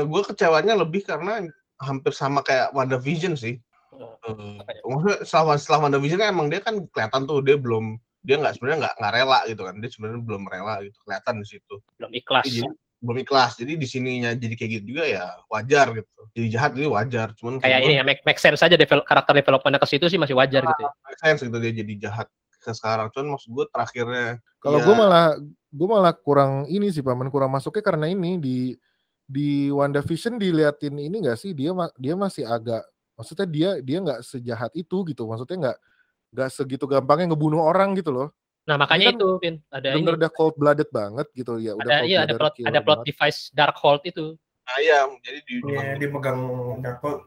[0.06, 1.42] gue kecewanya lebih karena
[1.82, 4.82] hampir sama kayak WandaVision sih eh, Eh, Apa ya?
[4.86, 8.80] maksudnya setelah setelah WandaVision kan emang dia kan kelihatan tuh dia belum dia nggak sebenarnya
[8.84, 12.44] nggak nggak rela gitu kan dia sebenarnya belum rela gitu kelihatan di situ belum ikhlas.
[12.46, 12.62] jadi
[12.98, 16.22] belum ikhlas jadi di sininya jadi kayak gitu juga ya wajar gitu.
[16.34, 19.82] Jadi jahat jadi wajar cuman Kayak ini ya, make, make sense aja develop, karakter developmentnya
[19.82, 20.92] ke situ sih masih wajar gitu ya.
[21.06, 23.14] make sense gitu dia jadi jahat ke sekarang.
[23.14, 25.28] Cuman maksud gue terakhirnya Kalau ya, gue malah
[25.70, 28.58] gue malah kurang ini sih paman kurang masuknya karena ini di
[29.28, 31.54] di WandaVision diliatin ini enggak sih?
[31.54, 32.82] Dia dia masih agak
[33.14, 35.30] maksudnya dia dia nggak sejahat itu gitu.
[35.30, 35.78] Maksudnya nggak
[36.34, 38.34] nggak segitu gampangnya ngebunuh orang gitu loh
[38.68, 39.56] Nah, makanya kan itu, Vin.
[39.70, 40.04] Ada ini.
[40.06, 43.08] udah cold blooded banget gitu ya udah Ada iya ada plot ada plot banget.
[43.08, 44.36] device Darkhold itu.
[44.70, 46.40] ayam jadi di Iya, dia megang
[46.78, 47.24] Darkhold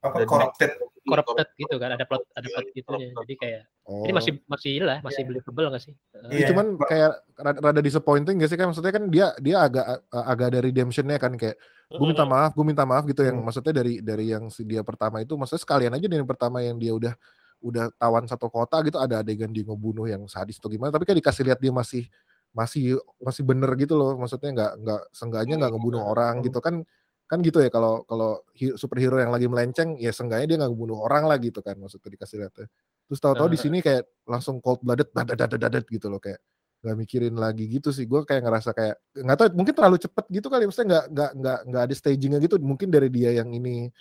[0.00, 0.70] apa Dan- corrupted.
[1.00, 3.08] corrupted gitu kan ada plot ada plot Iya, gitu ya.
[3.16, 4.02] Jadi kayak oh.
[4.02, 5.94] ini masih masih lah masih believable nggak sih?
[6.26, 6.46] Iya, Iya.
[6.50, 10.58] cuman kayak rada, rada disappointing gak sih kan maksudnya kan dia dia agak agak ada
[10.60, 11.54] redemptionnya kan kayak
[11.88, 13.46] gue minta maaf gue minta maaf gitu yang Hmm.
[13.46, 16.74] maksudnya dari dari yang si dia pertama itu maksudnya sekalian aja dari yang pertama yang
[16.74, 17.14] dia udah
[17.60, 21.16] udah tawan satu kota gitu ada adegan dia ngebunuh yang sadis atau gimana tapi kan
[21.16, 22.08] dikasih lihat dia masih
[22.50, 26.58] masih masih bener gitu loh maksudnya nggak nggak seenggaknya nggak ngebunuh orang gitu.
[26.58, 26.82] Kan
[27.30, 28.42] kan gitu ya kalau kalau
[28.74, 32.42] superhero yang lagi melenceng ya seenggaknya dia nggak ngebunuh orang lah gitu kan maksudnya dikasih
[32.42, 32.66] lihatnya
[33.06, 36.42] terus tahu-tahu di sini kayak langsung cold blooded dadat gitu loh kayak
[36.80, 38.08] nggak mikirin lagi gitu sih.
[38.08, 41.58] Gue kayak ngerasa kayak nggak tahu mungkin terlalu cepet gitu kali maksudnya nggak nggak nggak
[41.70, 43.92] nggak ada stagingnya gitu mungkin dari dia yang ini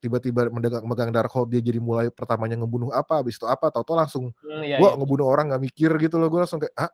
[0.00, 4.62] tiba-tiba megang Darkhold dia jadi mulai pertamanya ngebunuh apa habis itu apa tahu-tahu langsung Hmm,
[4.62, 4.96] iya, gua iya.
[5.00, 6.90] ngebunuh orang nggak mikir gitu loh gue langsung kayak ah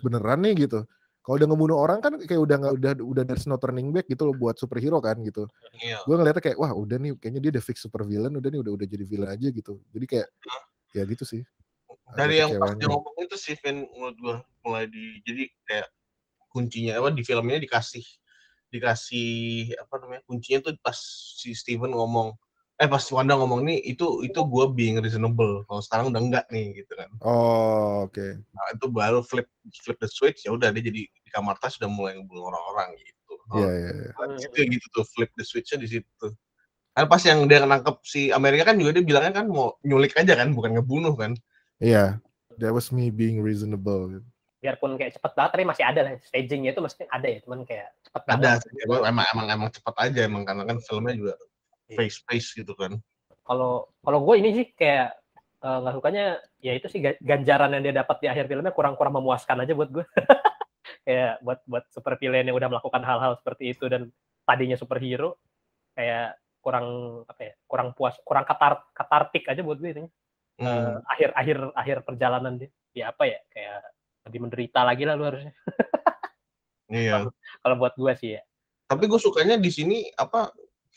[0.00, 0.88] beneran nih gitu.
[1.20, 4.24] Kalau udah ngebunuh orang kan kayak udah nggak udah udah there's no turning back gitu
[4.24, 5.44] loh buat superhero kan gitu.
[5.76, 6.00] Iya.
[6.08, 8.72] Gue ngeliatnya kayak wah udah nih kayaknya dia udah fix super villain udah nih udah
[8.80, 9.76] udah jadi villain aja gitu.
[9.92, 10.28] Jadi kayak
[10.96, 11.42] ya gitu sih
[12.08, 15.88] Ada dari yang pas dia ngomong itu sih Vin menurut gua mulai di jadi kayak
[16.48, 18.04] kuncinya apa di filmnya dikasih
[18.68, 20.98] dikasih apa namanya kuncinya tuh pas
[21.40, 22.36] si Steven ngomong
[22.78, 26.78] eh pas Wanda ngomong nih itu itu gua being reasonable kalau sekarang udah enggak nih
[26.78, 27.10] gitu kan.
[27.26, 28.38] Oh oke.
[28.38, 29.50] Nah, itu baru flip
[29.82, 33.34] flip the switch ya udah dia jadi di kamar tas udah mulai ngebunuh orang-orang gitu.
[33.58, 33.90] Iya oh, iya.
[33.90, 34.12] Iya.
[34.30, 36.26] di situ ya gitu tuh flip the switchnya di situ.
[36.94, 40.38] Kan pas yang dia nangkep si Amerika kan juga dia bilangnya kan mau nyulik aja
[40.38, 41.34] kan bukan ngebunuh kan.
[41.82, 42.22] Iya,
[42.62, 44.22] that was me being reasonable.
[44.58, 47.88] Biarpun kayak cepet banget tapi masih ada lah stagingnya itu mesti ada ya, cuman kayak
[48.10, 48.42] cepet banget.
[48.42, 48.70] ada sih.
[48.82, 51.34] emang emang emang, emang cepat aja emang karena kan filmnya juga
[51.94, 52.98] face face gitu kan
[53.46, 55.14] Kalau kalau gue ini sih kayak
[55.62, 56.24] eh, nggak sukanya
[56.58, 59.88] ya itu sih ga- ganjaran yang dia dapat di akhir filmnya kurang-kurang memuaskan aja buat
[59.94, 60.04] gue.
[61.06, 64.12] kayak buat buat super villain yang udah melakukan hal-hal seperti itu dan
[64.44, 65.40] tadinya superhero
[65.96, 66.86] kayak kurang
[67.24, 70.04] apa ya kurang puas kurang katar katartik aja buat gue itu
[70.58, 70.98] Hmm.
[71.06, 73.78] akhir akhir akhir perjalanan dia ya apa ya kayak
[74.28, 75.52] lebih menderita lagi lah lu harusnya.
[76.88, 77.28] Iya.
[77.60, 78.42] Kalau buat gue sih ya.
[78.88, 80.48] Tapi gue sukanya di sini apa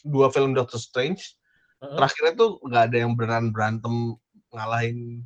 [0.07, 1.35] dua film Doctor Strange.
[1.81, 1.97] Heeh.
[1.97, 4.15] terakhirnya tuh nggak ada yang beneran berantem
[4.55, 5.19] ngalahin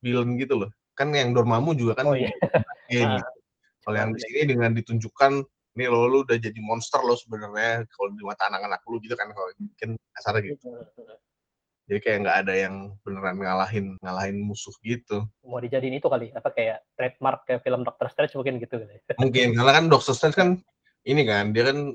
[0.00, 0.70] villain gitu loh.
[0.96, 2.32] Kan yang Dormammu juga kan Oh, iya.
[2.88, 3.30] game gitu.
[3.84, 5.32] kalau yang di sini dengan ditunjukkan
[5.76, 9.28] nih lo lu udah jadi monster lo sebenarnya kalau di mata anak-anak lu gitu kan
[9.36, 10.72] kalau mungkin kasarnya gitu
[11.86, 12.74] jadi kayak nggak ada yang
[13.06, 18.06] beneran ngalahin ngalahin musuh gitu mau dijadiin itu kali apa kayak trademark kayak film Doctor
[18.10, 20.48] Strange mungkin gitu kali mungkin karena kan Doctor Strange kan
[21.06, 21.94] ini kan dia kan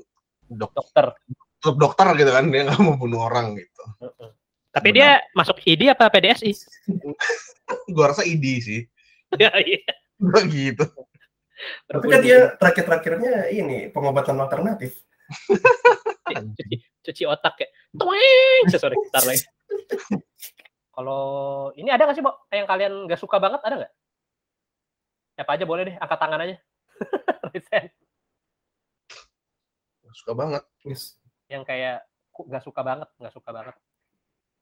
[0.52, 1.16] dok dokter
[1.62, 3.82] tetap dokter gitu kan dia nggak mau bunuh orang gitu
[4.72, 4.96] tapi Benar.
[4.96, 6.52] dia masuk ID apa PDSI
[7.94, 8.80] gua rasa ide sih
[9.42, 10.86] ya iya Gua gitu
[11.86, 14.98] Tapi kan dia terakhir-terakhirnya ini pengobatan alternatif.
[16.26, 16.74] cuci,
[17.06, 17.68] cuci otak ya.
[17.94, 18.66] Tuing!
[18.66, 19.46] Sorry, bentar lagi.
[20.92, 21.22] Kalau
[21.74, 22.36] ini ada nggak sih, Bo?
[22.52, 23.92] Yang kalian nggak suka banget, ada nggak?
[25.32, 26.56] Siapa aja boleh deh, angkat tangan aja.
[30.12, 30.62] Suka banget.
[30.84, 31.16] Yes.
[31.48, 33.76] yang kayak nggak suka banget, nggak suka banget.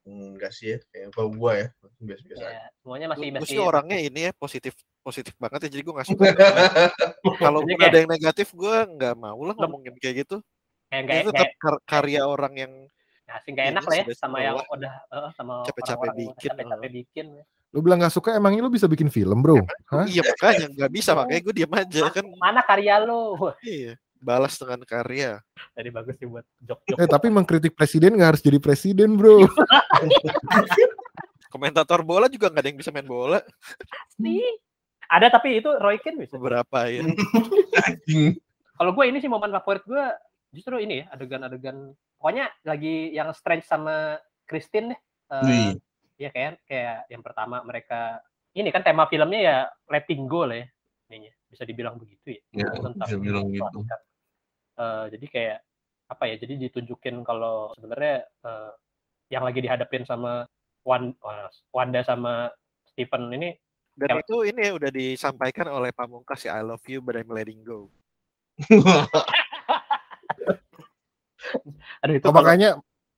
[0.06, 1.66] Enggak sih ya, kayak kalau gua ya,
[2.02, 2.54] biasa-biasa aja.
[2.54, 5.94] Ya, semuanya masih Gue masih sih orangnya ini ya positif positif banget ya jadi gue
[5.96, 6.24] gak suka.
[7.42, 10.42] Kalau kayak- ada yang negatif gue nggak mau lah ngomongin kayak gitu.
[10.90, 12.72] kayak nggak Itu nggak tetap kar- karya orang yang
[13.30, 14.66] ngasih nggak ini enak lah ya sama yang lah.
[14.74, 14.92] udah
[15.38, 17.26] sama Capek-capek bikin, capek-capek bikin.
[17.70, 19.62] Lu bilang nggak suka, emangnya lu bisa bikin film, bro?
[19.94, 20.04] Hah?
[20.10, 22.24] iya makanya nggak bisa makanya gue diam aja kan.
[22.34, 23.38] Mana karya lo?
[23.38, 25.40] Wah, Iya balas dengan karya.
[25.72, 26.96] Tadi bagus sih buat jok-jok.
[27.00, 29.48] Eh, tapi mengkritik presiden nggak harus jadi presiden, bro.
[31.50, 33.40] Komentator bola juga nggak ada yang bisa main bola.
[34.20, 34.44] Nih.
[35.10, 36.38] Ada tapi itu Roy Keane bisa.
[36.38, 37.02] Beberapa ya.
[37.88, 38.38] Anjing.
[38.78, 40.04] Kalau gue ini sih momen favorit gue
[40.54, 41.90] justru ini ya adegan-adegan
[42.20, 45.00] pokoknya lagi yang strange sama Christine deh.
[45.32, 45.72] Eh, Wih.
[46.20, 48.20] Iya kayak kayak yang pertama mereka
[48.52, 49.56] ini kan tema filmnya ya
[49.88, 50.66] letting go lah ya.
[51.08, 52.42] Ininya bisa dibilang begitu ya.
[52.52, 53.80] Ya, Tentang bisa bilang gitu.
[54.76, 55.58] Eh, jadi kayak
[56.12, 56.36] apa ya?
[56.36, 58.70] Jadi ditunjukin kalau sebenarnya eh,
[59.32, 60.44] yang lagi dihadapin sama
[60.84, 61.16] Wan-
[61.72, 62.52] Wanda sama
[62.92, 63.56] Stephen ini
[63.96, 67.32] Dan Kalau- itu ini ya udah disampaikan oleh Pamungkas ya I love you but I'm
[67.32, 67.88] letting go.
[72.02, 72.70] aduh itu Oh, kalau- makanya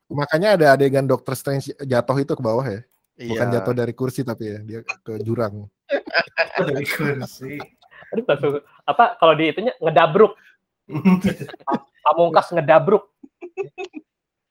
[0.08, 2.80] makanya ada adegan Doctor Strange jatuh itu ke bawah ya.
[3.12, 3.54] Bukan Iya.
[3.60, 5.68] jatuh dari kursi tapi ya, dia ke jurang.
[6.58, 7.60] Dari kursi.
[8.12, 8.52] aduh langsung
[8.84, 10.36] apa kalau di itunya ngedabruk
[12.04, 13.08] pamungkas ngedabruk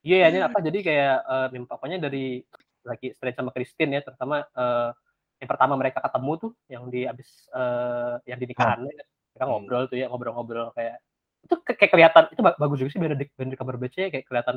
[0.01, 1.15] iya ya apa jadi kayak
[1.53, 2.41] nih, pokoknya dari
[2.81, 4.89] lagi straight sama Christine ya terutama eh,
[5.37, 9.97] yang pertama mereka ketemu tuh yang di abis eh, yang di nikahan mereka ngobrol tuh
[10.01, 10.97] ya ngobrol-ngobrol kayak
[11.41, 14.55] itu ke- kayak kelihatan itu ba- bagus juga sih Benedict Benedict Cumberbatch ya kayak kelihatan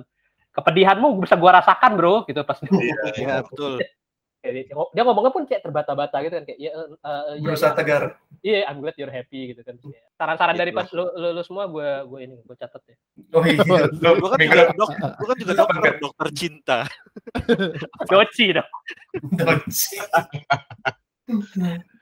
[0.53, 3.81] kepedihanmu bisa gua rasakan bro gitu pas Iya betul.
[4.45, 8.03] Kayak dia, dia ngomongnya pun kayak terbata-bata gitu kan kayak ya ya, Berusaha ya, tegar.
[8.45, 9.81] Iya, I'm glad you're happy gitu kan.
[10.21, 10.85] Saran-saran dari Itulah.
[10.85, 12.97] pas lu, lu, lu semua gue gue ini gue catat ya.
[13.33, 13.65] Oh iya.
[13.89, 16.79] Gue kan juga dok, gue kan juga dokter, dokter cinta.
[18.13, 18.69] Goci dong.
[19.33, 19.97] Donci.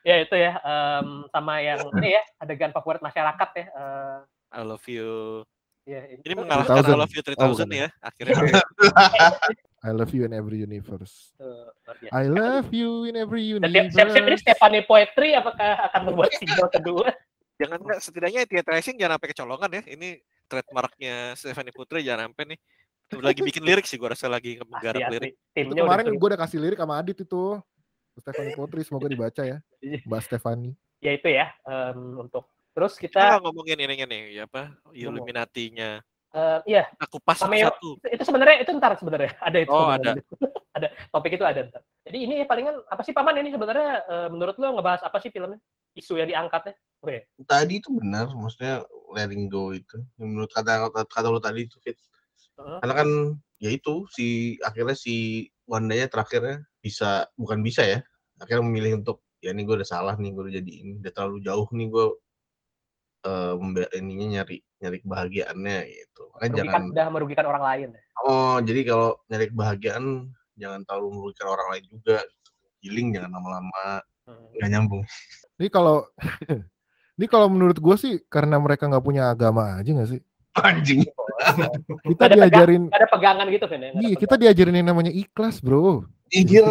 [0.02, 3.66] Ya itu ya em, sama yang ini ya adegan favorit masyarakat ya.
[3.70, 4.18] eh,
[4.52, 5.42] I love you.
[5.82, 6.94] ya Ini itu, mengalahkan I 3000.
[6.94, 7.68] love you 3000 Oh, bukan.
[7.74, 8.34] ya akhirnya.
[9.82, 11.34] I love you in every universe.
[12.14, 14.42] I love you in every Dan dia- siap-siap ini universe.
[14.46, 17.10] Stephanie Poetry apakah akan membuat single kedua?
[17.58, 19.82] jangan nggak setidaknya Tia Tracing jangan sampai kecolongan ya.
[19.88, 20.08] Ini
[20.46, 22.58] trademarknya Stephanie Putri jangan sampai nih.
[23.12, 25.34] Lagi bikin lirik sih gue rasa lagi menggarap lirik.
[25.50, 25.60] asli.
[25.60, 27.58] Itu kemarin gue udah kasih lirik sama Adit itu.
[28.14, 29.58] Stephanie Putri semoga dibaca ya.
[29.82, 29.98] Iya.
[30.06, 30.74] Mbak Stephanie.
[31.02, 34.72] ya itu ya em, untuk terus Kita kita ngomongin ininya nih, ya apa?
[34.90, 36.00] Illuminati-nya.
[36.32, 37.68] eh, iya Kita kupas Cameo.
[37.68, 38.00] satu.
[38.00, 40.24] itu, itu sebenarnya itu ntar sebenarnya ada itu Oh, sebenarnya.
[40.80, 44.56] ada topik itu ada ntar jadi ini palingan apa sih paman ini sebenarnya eh, menurut
[44.56, 45.60] lo ngebahas apa sih filmnya
[45.92, 46.72] isu yang diangkatnya
[47.04, 48.80] oke Tadi itu benar, maksudnya
[49.12, 50.00] letting go itu.
[50.16, 52.00] Menurut kata kata, kata lu tadi itu fit.
[52.56, 52.78] Heeh.
[52.80, 53.08] Karena kan
[53.60, 58.00] ya itu si akhirnya si Wandanya terakhirnya bisa bukan bisa ya.
[58.40, 61.38] Akhirnya memilih untuk ya ini gue udah salah nih gue udah jadi ini udah terlalu
[61.44, 62.06] jauh nih gue
[63.22, 66.22] eh membe- ininya nyari nyari kebahagiaannya gitu.
[66.32, 68.00] Makanya merugikan jangan udah merugikan orang lain ya.
[68.22, 70.04] oh jadi kalau nyari kebahagiaan
[70.54, 72.18] jangan terlalu merugikan orang lain juga.
[72.20, 72.50] Gitu.
[72.82, 74.38] Healing jangan lama-lama Hmm.
[74.54, 75.02] nggak nyambung.
[75.58, 76.06] Ini kalau
[77.12, 80.20] ini kalau menurut gue sih karena mereka nggak punya agama aja nggak sih?
[80.54, 81.02] Anjing.
[82.06, 85.58] Kita Ada diajarin, Nggak ada pegangan gitu kan ya iya kita diajarin yang namanya ikhlas
[85.58, 86.06] bro.
[86.32, 86.64] Iya.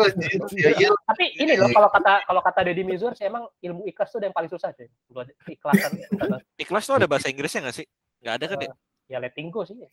[0.58, 0.90] Iya, iya.
[1.06, 4.34] tapi ini loh kalau kata kalau kata Deddy Mizur sih emang ilmu ikhlas tuh yang
[4.34, 6.02] paling susah sih buat ikhlasan
[6.66, 7.86] Ikhlas tuh ada bahasa Inggrisnya nggak sih?
[8.26, 8.74] Nggak ada kan ya?
[9.12, 9.88] Ya letting go sih ya.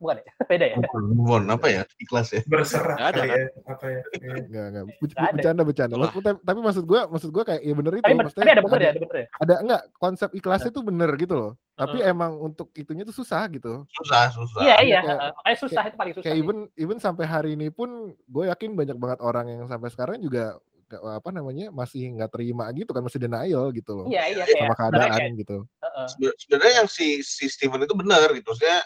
[0.00, 1.82] Bukan ya beda ya Move on, apa ya?
[2.00, 2.40] Ikhlas ya.
[2.42, 3.36] Berserah Nggak ada, ya.
[3.68, 4.00] Apa ya.
[4.16, 4.32] Iya.
[4.48, 4.84] Enggak enggak.
[4.88, 5.32] Ber- Nggak ada.
[5.36, 5.94] Bercanda bercanda.
[6.00, 8.02] Maksud- tapi, tapi maksud gue maksud gue kayak ya bener itu.
[8.02, 11.10] tapi, maksudnya tapi ada bener ya ada bener ya ada enggak konsep ikhlasnya tuh bener
[11.14, 11.52] gitu loh.
[11.72, 12.10] Tapi Heeh.
[12.10, 13.84] emang untuk itunya tuh susah gitu.
[13.92, 14.60] Susah, susah.
[14.62, 17.88] iya iya Kayak- makanya susah itu paling susah Kayak even even sampai hari ini pun
[18.16, 22.68] gue yakin banyak banget orang yang sampai sekarang juga nggak- apa namanya masih nggak terima
[22.76, 25.56] gitu kan masih denial gitu loh iya iya sama keadaan kayak, gitu.
[25.80, 26.06] heeh.
[26.12, 28.80] Sebe- sebenarnya yang si si Steven itu benar gitu maksudnya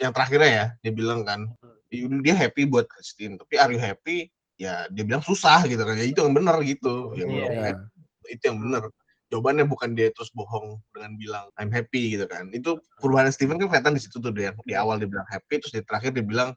[0.00, 1.44] yang terakhirnya ya dia bilang kan
[1.92, 5.96] dia dia happy buat Christine tapi are you happy ya dia bilang susah gitu kan
[5.96, 7.70] ya itu yang benar gitu ya Iya, menurut iya.
[7.76, 8.82] gue, itu yang benar
[9.30, 13.70] jawabannya bukan dia terus bohong dengan bilang I'm happy gitu kan itu perubahan Steven kan
[13.70, 16.50] kelihatan di situ tuh dia di awal dia bilang happy terus di terakhir dia bilang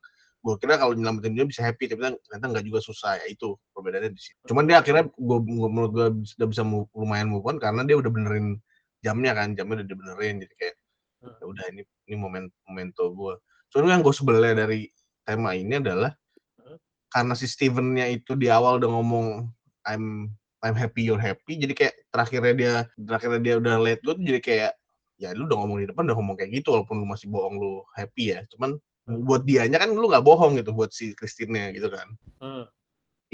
[0.44, 3.16] gue kira kalau nyelamatin dia bisa happy tapi ternyata nggak juga susah.
[3.24, 4.44] Ya itu perbedaannya di situ.
[4.52, 8.12] Cuman dia akhirnya gue menurut gue sudah bisa move- lumayan move on karena dia udah
[8.12, 8.60] benerin
[9.00, 10.44] jamnya kan jamnya udah dibenerin.
[10.44, 10.76] Jadi kayak
[11.24, 11.32] Hmm.
[11.40, 13.40] ya udah ini ini momen momento gue
[13.72, 14.92] soalnya yang gue sebelnya dari
[15.24, 16.12] tema ini adalah
[16.60, 16.76] Hmm.
[17.08, 19.48] karena si Stevennya itu di awal udah ngomong
[19.88, 20.28] I'm
[20.60, 21.56] I'm happy you're happy.
[21.60, 24.72] Jadi kayak terakhirnya dia terakhirnya dia udah let go jadi kayak
[25.16, 27.72] ya lu udah ngomong di depan udah ngomong kayak gitu walaupun lu masih bohong lu
[27.96, 28.44] happy ya.
[28.52, 32.08] Cuman buat dianya kan lu nggak bohong gitu buat si Christine gitu kan.
[32.40, 32.66] Hmm.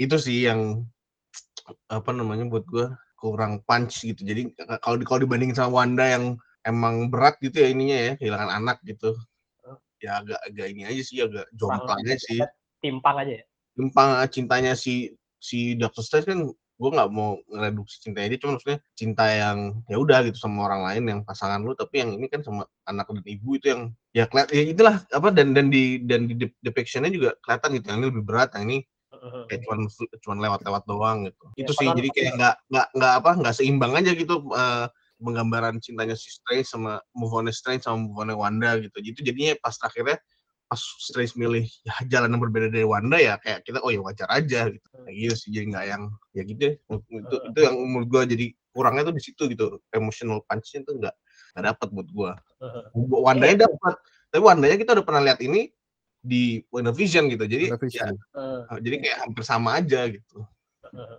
[0.00, 0.88] itu sih yang
[1.92, 2.88] apa namanya buat gue
[3.20, 4.24] kurang punch gitu.
[4.24, 8.50] Jadi kalau di kalau dibandingin sama Wanda yang emang berat gitu ya ininya ya kehilangan
[8.50, 9.12] anak gitu.
[10.00, 12.40] Ya agak agak ini aja sih agak jomplang aja sih.
[12.80, 13.44] timpang aja ya?
[13.76, 16.00] Timpang cintanya si si Dr.
[16.00, 16.40] Strange kan
[16.80, 20.82] gue nggak mau ngereduksi cintanya dia cuma maksudnya cinta yang ya udah gitu sama orang
[20.88, 23.82] lain yang pasangan lu tapi yang ini kan sama anak dan ibu itu yang
[24.16, 27.86] ya kelihatan ya itulah apa dan dan di dan di dep- depictionnya juga kelihatan gitu
[27.92, 28.78] yang ini lebih berat yang ini
[29.50, 29.80] kayak cuman
[30.24, 31.44] cuman lewat-lewat doang gitu.
[31.58, 34.86] Ya, itu sih jadi kayak nggak nggak nggak apa nggak seimbang aja gitu eh,
[35.20, 38.96] penggambaran cintanya si Strange sama move on Strange sama move on Wanda gitu.
[39.02, 40.16] Jadi jadinya pas akhirnya
[40.70, 44.30] pas Strange milih ya, jalan yang berbeda dari Wanda ya kayak kita oh ya wajar
[44.30, 44.86] aja gitu.
[45.02, 46.72] Kayak gitu sih jadi nggak yang ya gitu ya.
[47.10, 49.82] Itu itu yang menurut gua jadi kurangnya tuh di situ gitu.
[49.90, 51.14] Emotional punch-nya tuh nggak
[51.58, 52.32] nggak dapat buat gua.
[52.62, 52.86] Hmm.
[53.10, 53.98] Wandanya dapat.
[54.30, 55.74] Tapi Wandanya kita udah pernah lihat ini
[56.22, 57.44] di WandaVision gitu.
[57.50, 58.14] Jadi WandaVision.
[58.14, 58.78] ya, Hmm.
[58.78, 60.46] jadi kayak hampir sama aja gitu.
[60.86, 61.18] Hmm.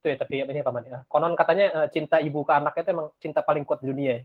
[0.00, 0.98] Itu ya tapi apa ini paman ya.
[1.04, 4.22] Konon katanya eh, cinta ibu ke anaknya itu emang cinta paling kuat di dunia ya.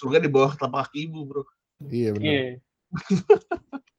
[0.00, 1.44] Surga di bawah telapak kaki ibu, bro.
[1.84, 2.64] Iya benar.
[2.88, 3.28] Iya.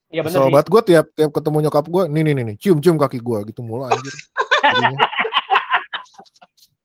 [0.10, 0.40] Iya benar.
[0.42, 3.40] Sobat gue tiap tiap ketemu nyokap gue, nih nih nih, nih, cium cium kaki gue
[3.54, 4.10] gitu mulu anjir.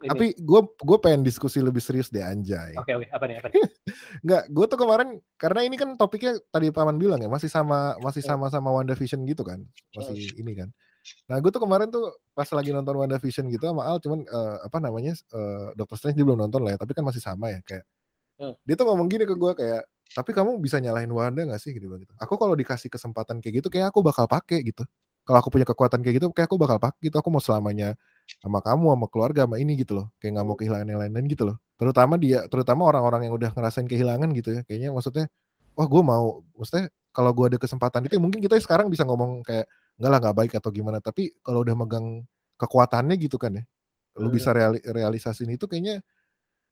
[0.04, 2.76] Tapi gue gue pengen diskusi lebih serius deh anjay.
[2.76, 3.64] Oke oke apa nih apa nih?
[4.24, 5.08] Enggak, gue tuh kemarin
[5.40, 8.36] karena ini kan topiknya tadi paman bilang ya masih sama masih Hmm.
[8.36, 9.64] sama sama WandaVision gitu kan,
[9.96, 10.68] masih ini kan.
[11.24, 14.76] Nah gue tuh kemarin tuh pas lagi nonton WandaVision gitu sama Al, cuman eh, apa
[14.84, 17.84] namanya eh, Doctor Strange dia belum nonton lah ya, tapi kan masih sama ya kayak.
[18.36, 18.52] Hmm.
[18.68, 21.88] Dia tuh ngomong gini ke gue kayak, tapi kamu bisa nyalahin Wanda gak sih gitu
[21.96, 22.12] gitu.
[22.20, 24.84] Aku kalau dikasih kesempatan kayak gitu, kayak aku bakal pakai gitu.
[25.24, 27.16] Kalau aku punya kekuatan kayak gitu, kayak aku bakal pakai gitu.
[27.16, 27.96] Aku mau selamanya
[28.44, 30.06] sama kamu, sama keluarga, sama ini gitu loh.
[30.20, 31.56] Kayak nggak mau kehilangan yang lain-lain gitu loh.
[31.80, 34.62] Terutama dia, terutama orang-orang yang udah ngerasain kehilangan gitu ya.
[34.68, 35.24] Kayaknya maksudnya,
[35.78, 39.40] wah gue mau, maksudnya kalau gue ada kesempatan itu, ya mungkin kita sekarang bisa ngomong
[39.46, 39.64] kayak
[39.96, 40.98] enggak lah nggak baik atau gimana.
[41.00, 42.06] Tapi kalau udah megang
[42.60, 43.64] kekuatannya gitu kan ya,
[44.20, 46.04] lu bisa reali- realisasin itu kayaknya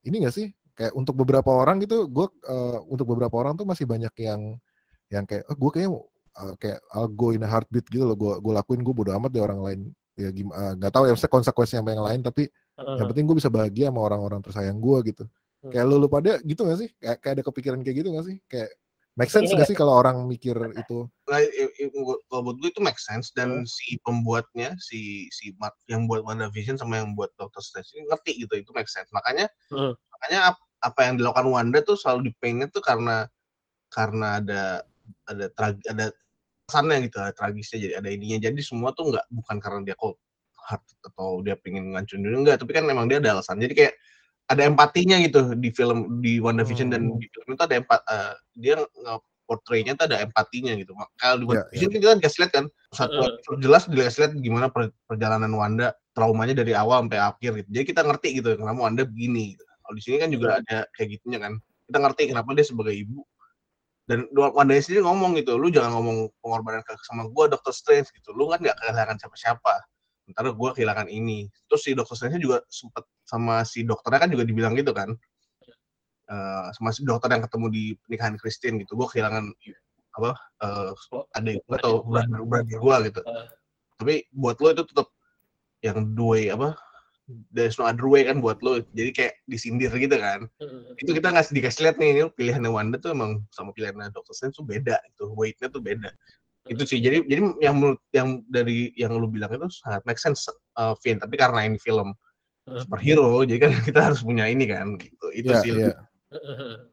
[0.07, 0.47] ini gak sih?
[0.73, 2.27] Kayak untuk beberapa orang gitu, gue
[2.89, 4.57] untuk beberapa orang tuh masih banyak yang
[5.13, 5.93] yang kayak, oh, gue kayaknya
[6.41, 9.31] uh, kayak I'll go in a heartbeat gitu loh, gue gue lakuin gue bodo amat
[9.33, 9.81] deh orang lain.
[10.17, 12.43] Ya gimana nggak tahu ya maksudnya konsekuensinya sama yang lain tapi
[12.77, 15.25] yang penting gue bisa bahagia sama orang-orang tersayang gue gitu.
[15.63, 15.71] Hmm.
[15.71, 16.91] kayak lu lu pada gitu gak sih?
[16.99, 18.37] Kayak, kayak ada kepikiran kayak gitu gak sih?
[18.51, 18.71] Kayak
[19.15, 20.99] make sense Ini gak nggak- sih kalau orang mikir itu?
[21.31, 21.39] Nah,
[22.29, 26.83] kalau buat gue itu make sense dan si pembuatnya si si Mark yang buat WandaVision
[26.83, 29.07] sama yang buat Doctor Strange ini ngerti gitu itu make sense.
[29.15, 29.95] Makanya Hmm.
[30.23, 33.27] Makanya ap- apa yang dilakukan Wanda tuh selalu dipaintnya tuh karena
[33.91, 34.63] karena ada
[35.27, 36.15] ada tragi, ada
[36.71, 38.39] kesannya gitu ada tragisnya jadi ada ininya.
[38.39, 40.15] Jadi semua tuh nggak bukan karena dia cold
[40.71, 43.59] heart atau dia pengen ngancurin dunia enggak tapi kan memang dia ada alasan.
[43.59, 43.95] Jadi kayak
[44.47, 47.19] ada empatinya gitu di film di WandaVision dan Hmm.
[47.19, 48.75] di film itu ada empat eh, dia
[49.43, 50.95] portraynya tuh ada empatinya gitu.
[50.95, 54.67] Mak- kalau di Iya, WandaVision kan kita kan lihat kan satu episode jelas lihat gimana
[54.71, 57.69] per- perjalanan Wanda traumanya dari awal sampai akhir gitu.
[57.75, 59.65] Jadi kita ngerti gitu kenapa Wanda begini gitu.
[59.83, 61.59] Kalau di sini kan juga ada kayak gitunya kan.
[61.91, 63.21] Kita ngerti kenapa dia sebagai ibu.
[64.03, 68.35] Dan Wanda sendiri ngomong gitu lu jangan ngomong pengorbanan ke sama gua Doctor Strange gitu.
[68.35, 69.75] Lu kan nggak kehilangan siapa-siapa.
[70.35, 71.47] Ntar gua kehilangan ini.
[71.71, 75.15] Terus si Doctor Strange juga sempet sama si dokternya kan juga dibilang gitu kan.
[76.31, 78.99] Eh sama si dokter yang ketemu di pernikahan Christine gitu.
[78.99, 79.45] Gua kehilangan
[80.13, 80.93] apa eh
[81.39, 83.21] adik gua atau brother gua gitu.
[83.25, 83.49] Eh.
[84.03, 85.09] tapi buat lo itu tetap
[85.79, 86.69] yang dua apa
[87.55, 90.95] there's no other way kan buat lo jadi kayak disindir gitu kan Hmm.
[90.99, 94.59] itu kita nggak dikasih lihat nih ini pilihannya Wanda tuh emang sama pilihannya Doctor Strange
[94.59, 96.11] tuh beda itu weightnya tuh beda
[96.71, 100.47] itu sih jadi jadi yang menurut yang dari yang lu bilang itu sangat make sense
[100.79, 102.15] uh, Vin tapi karena ini film
[102.63, 102.79] Hmm.
[102.79, 105.95] superhero jadi kan kita harus punya ini kan gitu itu Iya, sih iya.
[106.31, 106.87] Hmm.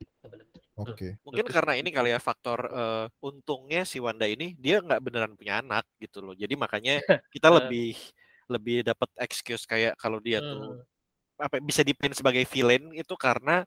[0.79, 1.19] Oke.
[1.27, 5.59] Mungkin karena ini kali ya faktor eh, untungnya si Wanda ini dia nggak beneran punya
[5.59, 6.33] anak gitu loh.
[6.33, 7.03] Jadi makanya
[7.35, 7.99] kita lebih
[8.49, 10.81] lebih dapat excuse kayak kalau dia tuh Hmm.
[11.39, 13.63] apa bisa dipaint sebagai villain itu karena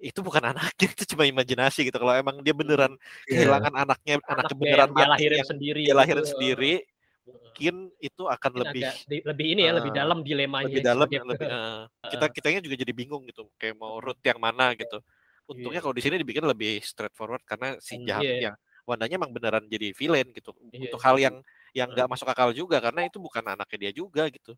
[0.00, 1.96] itu bukan anaknya itu cuma imajinasi gitu.
[2.00, 2.94] Kalau emang dia beneran
[3.28, 3.44] Iya.
[3.44, 6.32] kehilangan anaknya anaknya Anaknya beneran dia lahirin yang sendiri dia lahirin gitu.
[6.32, 6.72] sendiri
[7.24, 11.08] mungkin itu akan Mungkin lebih agak lebih ini ya lebih Ah, dalam dilemanya lebih dalam
[11.08, 14.98] sebagai- lebih eh, kita kitanya juga jadi bingung gitu kayak mau root yang mana gitu
[15.44, 15.84] untungnya Iya.
[15.84, 18.40] kalau di sini dibikin lebih straightforward karena si Hmm, jahat iya.
[18.50, 20.92] yang Wandanya emang beneran jadi villain gitu Iya.
[20.92, 21.36] untuk hal yang
[21.74, 24.54] yang nggak masuk akal juga karena itu bukan anaknya dia juga gitu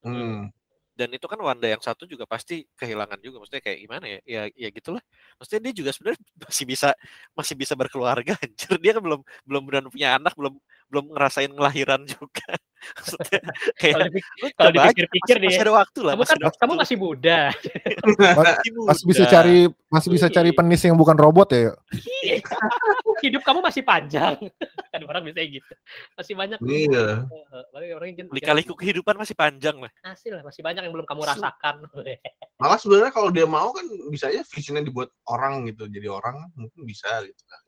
[0.00, 0.48] Hmm.
[0.96, 4.42] dan itu kan Wanda yang satu juga pasti kehilangan juga maksudnya kayak gimana ya ya
[4.48, 5.04] ya gitulah
[5.36, 6.88] maksudnya dia juga sebenarnya masih bisa
[7.36, 10.56] masih bisa berkeluarga anjir dia kan belum belum benar punya anak belum
[10.88, 12.48] belum ngerasain ngelahiran juga
[12.96, 13.40] maksudnya
[13.76, 14.08] kayak
[14.56, 16.96] Kalau aja, dipikir-pikir masih, nih, masih ada waktu lah kamu masih kan waktu kamu masih
[16.96, 17.38] muda.
[17.52, 19.32] Masih Masih bisa muda.
[19.36, 19.58] cari
[19.92, 21.76] masih bisa cari penis yang bukan robot ya.
[23.20, 24.36] Hidup kamu masih panjang.
[24.92, 25.72] kan orang bisa gitu.
[26.18, 26.58] Masih banyak.
[26.64, 27.24] Iya.
[28.30, 31.86] lika-liku kehidupan masih panjang lah hasil lah masih banyak yang belum kamu rasakan.
[32.60, 36.82] Malah sebenarnya kalau dia mau kan bisa aja visionnya dibuat orang gitu, jadi orang mungkin
[36.84, 37.60] bisa gitu kan.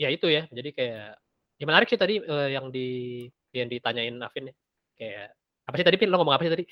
[0.00, 0.48] Ya itu ya.
[0.48, 1.20] Jadi kayak
[1.56, 2.88] ya menarik sih tadi eh, yang di
[3.52, 4.54] yang ditanyain Afin ya.
[4.96, 5.28] Kayak
[5.66, 6.64] apa sih tadi Pin lo ngomong apa sih tadi?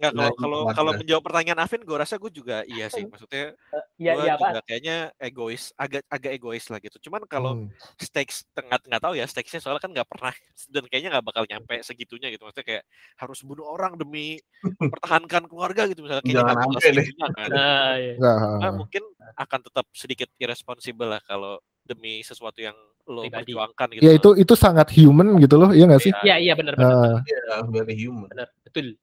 [0.00, 3.52] nggak Nah, kalau kalau kalau menjawab pertanyaan Afin gue rasa gue juga iya sih maksudnya
[4.00, 4.46] Iya gue iya apa?
[4.50, 7.68] juga kayaknya egois agak agak egois lah gitu cuman kalau Hmm.
[8.00, 10.32] stakes nggak nggak tahu ya stakesnya soalnya kan nggak pernah
[10.74, 12.84] dan kayaknya nggak bakal nyampe segitunya gitu maksudnya kayak
[13.20, 14.40] harus bunuh orang demi
[14.80, 17.06] mempertahankan keluarga gitu misalnya kayaknya Jangan nggak bakal sampai deh.
[17.06, 18.32] segitunya kan Nah, iya.
[18.64, 18.68] Ha.
[18.74, 19.02] mungkin
[19.38, 22.74] akan tetap sedikit irresponsible lah kalau demi sesuatu yang
[23.04, 23.50] lo Pribadi.
[23.50, 26.12] perjuangkan gitu Ya itu itu sangat human gitu loh, iya nggak sih?
[26.22, 28.28] Iya iya benar benar Ah, Iya, very human.
[28.28, 28.94] benar betul.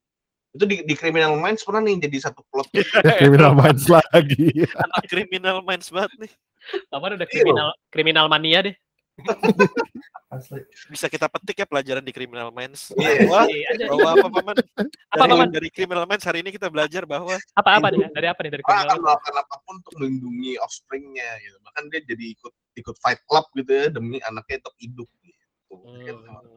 [0.49, 2.71] Itu di, di Criminal Minds pernah nih jadi satu plot.
[3.19, 4.49] criminal minds lagi.
[4.81, 6.31] anak criminal minds banget nih
[6.87, 8.75] Kamu udah Iya, kriminal kriminal mania deh.
[10.27, 10.61] Asli.
[10.87, 13.25] bisa kita petik ya pelajaran di criminal minds Iya.
[13.25, 13.83] bahwa Iya, ada.
[13.89, 14.55] bahwa apa paman
[15.09, 15.47] Apa dari, paman?
[15.49, 18.05] dari criminal minds hari ini kita belajar bahwa Apa apa nih?
[18.07, 18.87] Dari apa nih dari Orang kriminal?
[18.87, 21.57] akan melakukan apa pun untuk melindungi offspringnya gitu.
[21.59, 25.45] Bahkan dia jadi ikut ikut fight club gitu ya demi anaknya tetap hidup gitu.
[25.69, 26.49] Hmm.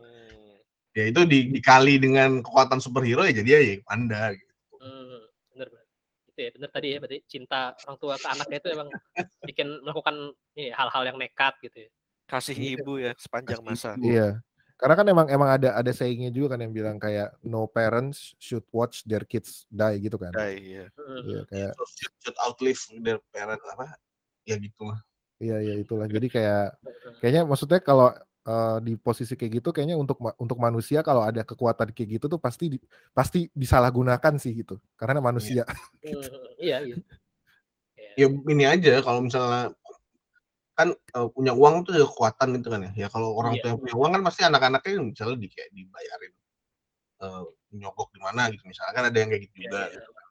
[0.92, 4.52] Ya itu di, dikali dengan kekuatan superhero ya jadi ya Wanda gitu.
[4.76, 5.24] Hmm,
[5.56, 5.86] bener bener.
[6.28, 8.88] Itu ya bener tadi ya berarti cinta orang tua ke anaknya itu emang
[9.48, 10.16] bikin melakukan
[10.56, 11.90] ini hal-hal yang nekat gitu ya.
[12.32, 14.40] kasih ibu ya sepanjang masa Iya.
[14.80, 18.66] Karena kan emang emang ada ada sayingnya juga kan yang bilang kayak no parents should
[18.74, 20.34] watch their kids die gitu kan.
[20.34, 20.90] Nah, iya.
[20.98, 21.22] Hmm.
[21.22, 23.94] Iya kayak So, should, should outlive their parent apa?
[24.42, 24.98] Ya gitu lah.
[25.42, 26.06] Iya iya itulah.
[26.06, 26.78] Jadi kayak
[27.18, 31.90] kayaknya maksudnya kalau eh, di posisi kayak gitu kayaknya untuk untuk manusia kalau ada kekuatan
[31.90, 34.78] kayak gitu tuh pasti di- pasti disalahgunakan sih gitu.
[34.94, 35.66] Karena manusia.
[36.02, 36.22] Hmm,
[36.62, 36.96] iya iya.
[38.14, 39.74] Ya ini aja kalau misalnya
[40.72, 42.92] kan eh, punya uang tuh ada kekuatan gitu kan ya.
[42.94, 43.66] Ya kalau orang Iya.
[43.66, 46.32] tua yang punya uang kan pasti anak-anaknya misalnya di kayak dibayarin
[47.22, 47.42] eh
[47.78, 49.80] nyogok di mana gitu misalnya kan ada yang kayak gitu Iya, juga.
[49.86, 49.94] iya.
[49.94, 50.26] gitu kan.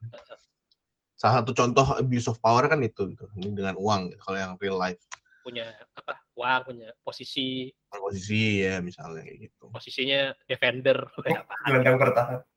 [1.22, 3.30] Salah satu contoh abuse of power kan itu gitu.
[3.38, 4.22] Ini dengan uang gitu.
[4.26, 4.98] Kalau yang real life
[5.46, 6.22] Punya apa?
[6.38, 9.74] Uang, punya posisi, posisi ya misalnya kayak gitu.
[9.74, 10.98] posisinya defender.
[11.18, 12.40] apa Gelandang bertahan.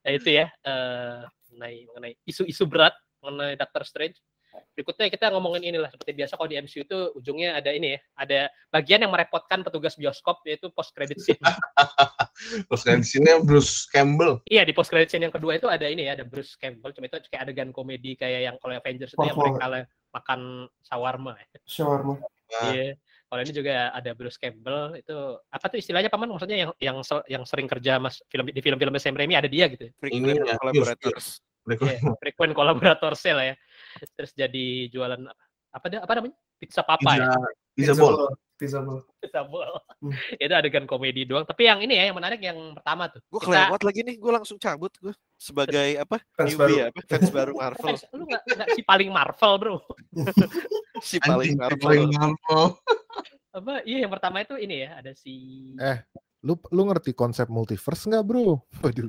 [0.00, 1.20] Nah, itu ya eh,
[1.52, 4.16] mengenai mengenai isu-isu berat mengenai Doctor Strange.
[4.74, 8.40] Berikutnya kita ngomongin inilah seperti biasa kalau di MCU itu ujungnya ada ini ya, ada
[8.72, 11.38] bagian yang merepotkan petugas bioskop yaitu post credit scene.
[12.70, 14.40] Kan di sini Bruce Campbell.
[14.48, 17.06] iya di post credit scene yang kedua itu ada ini ya, ada Bruce Campbell, cuma
[17.06, 20.40] itu kayak adegan komedi kayak yang kalau Avengers itu yang mereka makan
[20.82, 21.32] shawarma.
[21.38, 21.46] ya.
[21.68, 22.14] Shawarma.
[22.18, 22.98] Nah, Iya.
[23.30, 25.14] Kalau ini juga ada Bruce Campbell itu
[25.54, 26.98] apa tuh istilahnya paman maksudnya yang yang
[27.30, 29.86] yang sering kerja mas film di film-film Sam Raimi ada dia gitu.
[29.86, 29.92] ya?
[30.10, 31.26] Ini Frequent ya, collaborators
[31.62, 33.54] berikut- Iya, frequent sale ya.
[34.14, 35.44] Terus jadi jualan apa?
[35.70, 36.36] Apa dia apa namanya?
[36.60, 37.30] Pizza papa ya.
[37.30, 37.40] Pizza,
[37.72, 38.16] pizza ball.
[38.60, 39.00] Pizza ball.
[39.22, 39.72] Pizza ball.
[40.02, 40.12] Hmm.
[40.42, 41.46] Itu adegan komedi doang.
[41.48, 43.22] Tapi yang ini ya yang menarik yang pertama tuh.
[43.24, 46.74] gue Kita- kelewat lagi nih gue langsung cabut gue sebagai apa Fans newbie baru.
[46.76, 49.76] ya apa fans baru Marvel Fans, lu nggak nggak si paling Marvel bro.
[51.08, 52.64] si paling Anjing, Marvel paling Marvel.
[53.50, 53.72] Apa?
[53.88, 55.34] Iya yang pertama itu ini ya ada si.
[55.80, 55.98] Eh.
[56.44, 58.60] Lu lu ngerti konsep multiverse nggak bro?
[58.84, 59.08] Waduh.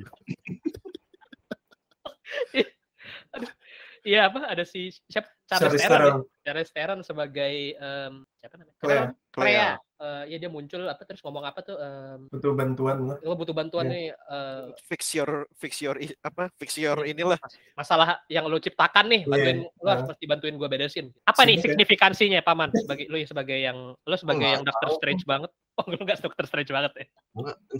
[4.02, 4.50] Iya apa?
[4.50, 5.30] Ada si siapa?
[5.46, 6.02] Charles Theron.
[6.02, 6.42] ya?
[6.42, 8.78] Charles Theron sebagai em, siapa namanya?
[8.82, 9.02] Clea.
[9.30, 9.42] Clea.
[9.46, 9.70] Clea.
[10.02, 11.78] Eh, Iya dia muncul apa terus ngomong apa tuh?
[11.78, 13.16] em, Butuh bantuan lah.
[13.22, 13.94] lo butuh bantuan Iya.
[13.94, 19.06] nih eh, fix your fix your apa fix your inilah mas- masalah yang lo ciptakan
[19.06, 21.06] nih, Iya, bantuin lo harus mesti bantuin gue beresin.
[21.22, 21.62] Apa nih ya.
[21.70, 24.98] signifikansinya paman sebagai lo sebagai yang lo sebagai yang Doctor tahu.
[24.98, 25.50] Strange banget?
[25.72, 27.06] Oh lo nggak Doctor Strange banget ya?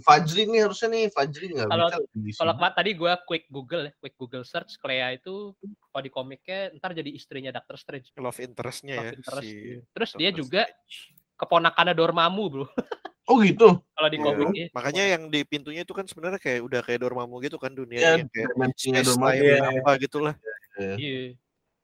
[0.01, 1.91] Fajri nih harusnya nih Fajri nggak Kalau-.
[2.33, 5.53] Kalau kemarin tadi gue quick Google ya, quick Google search Clea itu
[5.85, 8.09] kalau di komiknya ntar jadi istrinya Doctor Strange.
[8.17, 9.45] love interestnya ya interest.
[9.45, 11.21] si Terus dia Doctor juga Strange.
[11.43, 12.65] Keponakannya Dormammu bro.
[13.23, 13.79] Oh gitu.
[13.95, 14.25] Kalau di Iya.
[14.27, 14.65] komiknya.
[14.75, 18.11] makanya yang di pintunya itu kan sebenarnya kayak udah kayak Dormammu gitu kan dunia Ya,
[18.19, 19.31] yang kayak dimensinya space Dormammu.
[19.31, 20.35] time Iya, apa gitulah
[20.75, 21.23] Iya.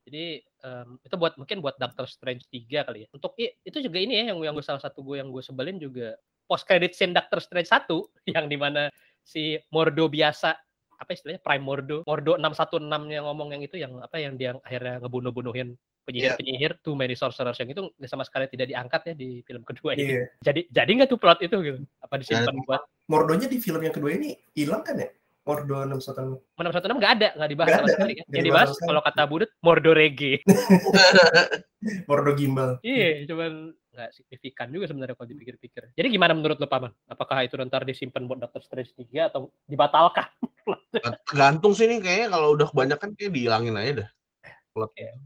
[0.03, 3.07] Jadi em, itu buat mungkin buat Doctor Strange 3 kali ya.
[3.15, 6.19] Untuk itu juga ini ya yang yang gue salah satu gue yang gue sebelin juga
[6.43, 7.87] post credit scene Doctor Strange 1
[8.35, 8.91] yang di mana
[9.23, 10.59] si Mordo biasa
[10.99, 12.83] apa istilahnya Prime Mordo Mordo 616
[13.15, 15.71] yang ngomong yang itu yang apa yang dia akhirnya ngebunuh-bunuhin
[16.09, 20.17] penyihir-penyihir too many sorcerers yang itu sama sekali tidak diangkat ya di film kedua ini.
[20.17, 20.25] Iya.
[20.41, 21.79] Jadi jadi nggak tuh plot itu gitu?
[22.01, 25.09] Apa disimpan Jadi- buat Mordonya di film yang kedua ini hilang kan ya?
[25.45, 26.61] Mordo 616.
[26.61, 28.13] 616 nggak ada, nggak dibahas Nggak sama ada, sekali.
[28.13, 28.21] kan?
[28.21, 30.35] Yang Nggak dibahas sama kalau kata Budut, Mordo Reggae.
[32.09, 32.69] Mordo Gimbal.
[32.83, 33.51] iya, cuman
[33.89, 35.83] nggak signifikan juga sebenarnya kalau dipikir-pikir.
[35.97, 36.93] Jadi gimana menurut lo Paman?
[37.09, 40.27] Apakah itu ntar disimpan buat Doctor Strange 3 atau dibatalkan?
[41.25, 44.09] Tergantung sih nih kayaknya kalau udah kebanyakan kayak dihilangin aja dah.
[44.69, 45.17] Plotnya.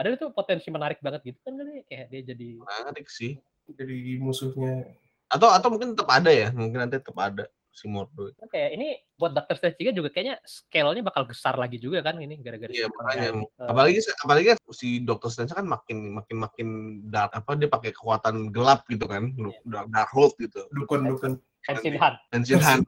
[0.00, 3.36] Padahal itu potensi menarik banget gitu kan kali kayak dia jadi menarik sih.
[3.68, 4.96] Jadi musuhnya.
[5.28, 8.32] Atau atau mungkin tetap ada ya, mungkin nanti tetap ada si Mordo.
[8.48, 12.40] kayak ini buat Doctor Strange 3 juga kayaknya scale-nya bakal besar lagi juga kan ini
[12.40, 13.44] gara-gara Iya makanya.
[13.44, 16.68] eh, Apalagi apalagi kan si Doctor Strange kan makin makin makin
[17.12, 19.36] dark apa dia pakai kekuatan gelap gitu kan,
[19.68, 20.64] dark, dark hold gitu.
[20.72, 21.36] Dukun-dukun.
[21.68, 22.16] Hansin Han.
[22.32, 22.80] Dan Sinhan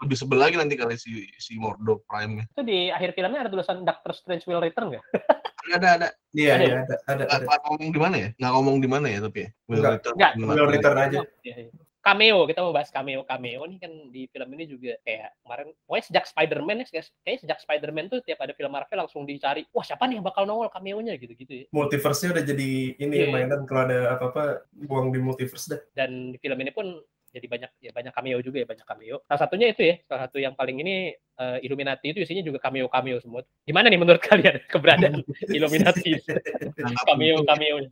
[0.00, 2.48] lebih sebel lagi nanti kali si si Mordo Prime-nya.
[2.56, 5.04] Itu di akhir filmnya ada tulisan Doctor Strange will return nggak?
[5.72, 6.08] Ada ada.
[6.34, 7.44] Iya, Ada iya, ada, ada, ada.
[7.46, 8.28] nggak ngomong di mana ya?
[8.36, 9.48] Nggak ngomong di mana ya tapi ya.
[9.70, 9.92] Will Nggak.
[9.96, 11.18] return Nggak, di Will return aja.
[11.46, 11.70] Iya, iya.
[12.04, 13.24] Cameo, kita mau bahas cameo.
[13.24, 16.86] Cameo nih kan di film ini juga kayak kemarin, pokoknya sejak Spider-Man ya,
[17.24, 20.44] kayaknya sejak Spider-Man tuh tiap ada film Marvel langsung dicari, wah siapa nih yang bakal
[20.44, 21.66] nongol cameo-nya gitu-gitu ya.
[21.72, 22.68] Multiverse-nya udah jadi
[23.00, 23.32] ini Iya.
[23.32, 25.80] mainan kalau ada apa-apa buang di multiverse dah.
[25.96, 26.92] Dan di film ini pun
[27.34, 29.16] jadi banyak ya banyak cameo juga ya banyak cameo.
[29.26, 33.18] Salah satunya itu ya, salah satu yang paling ini eh, Illuminati itu isinya juga cameo-cameo
[33.18, 33.42] semua.
[33.66, 36.14] Gimana nih menurut kalian keberadaan Illuminati?
[37.10, 37.90] Cameo cameonya.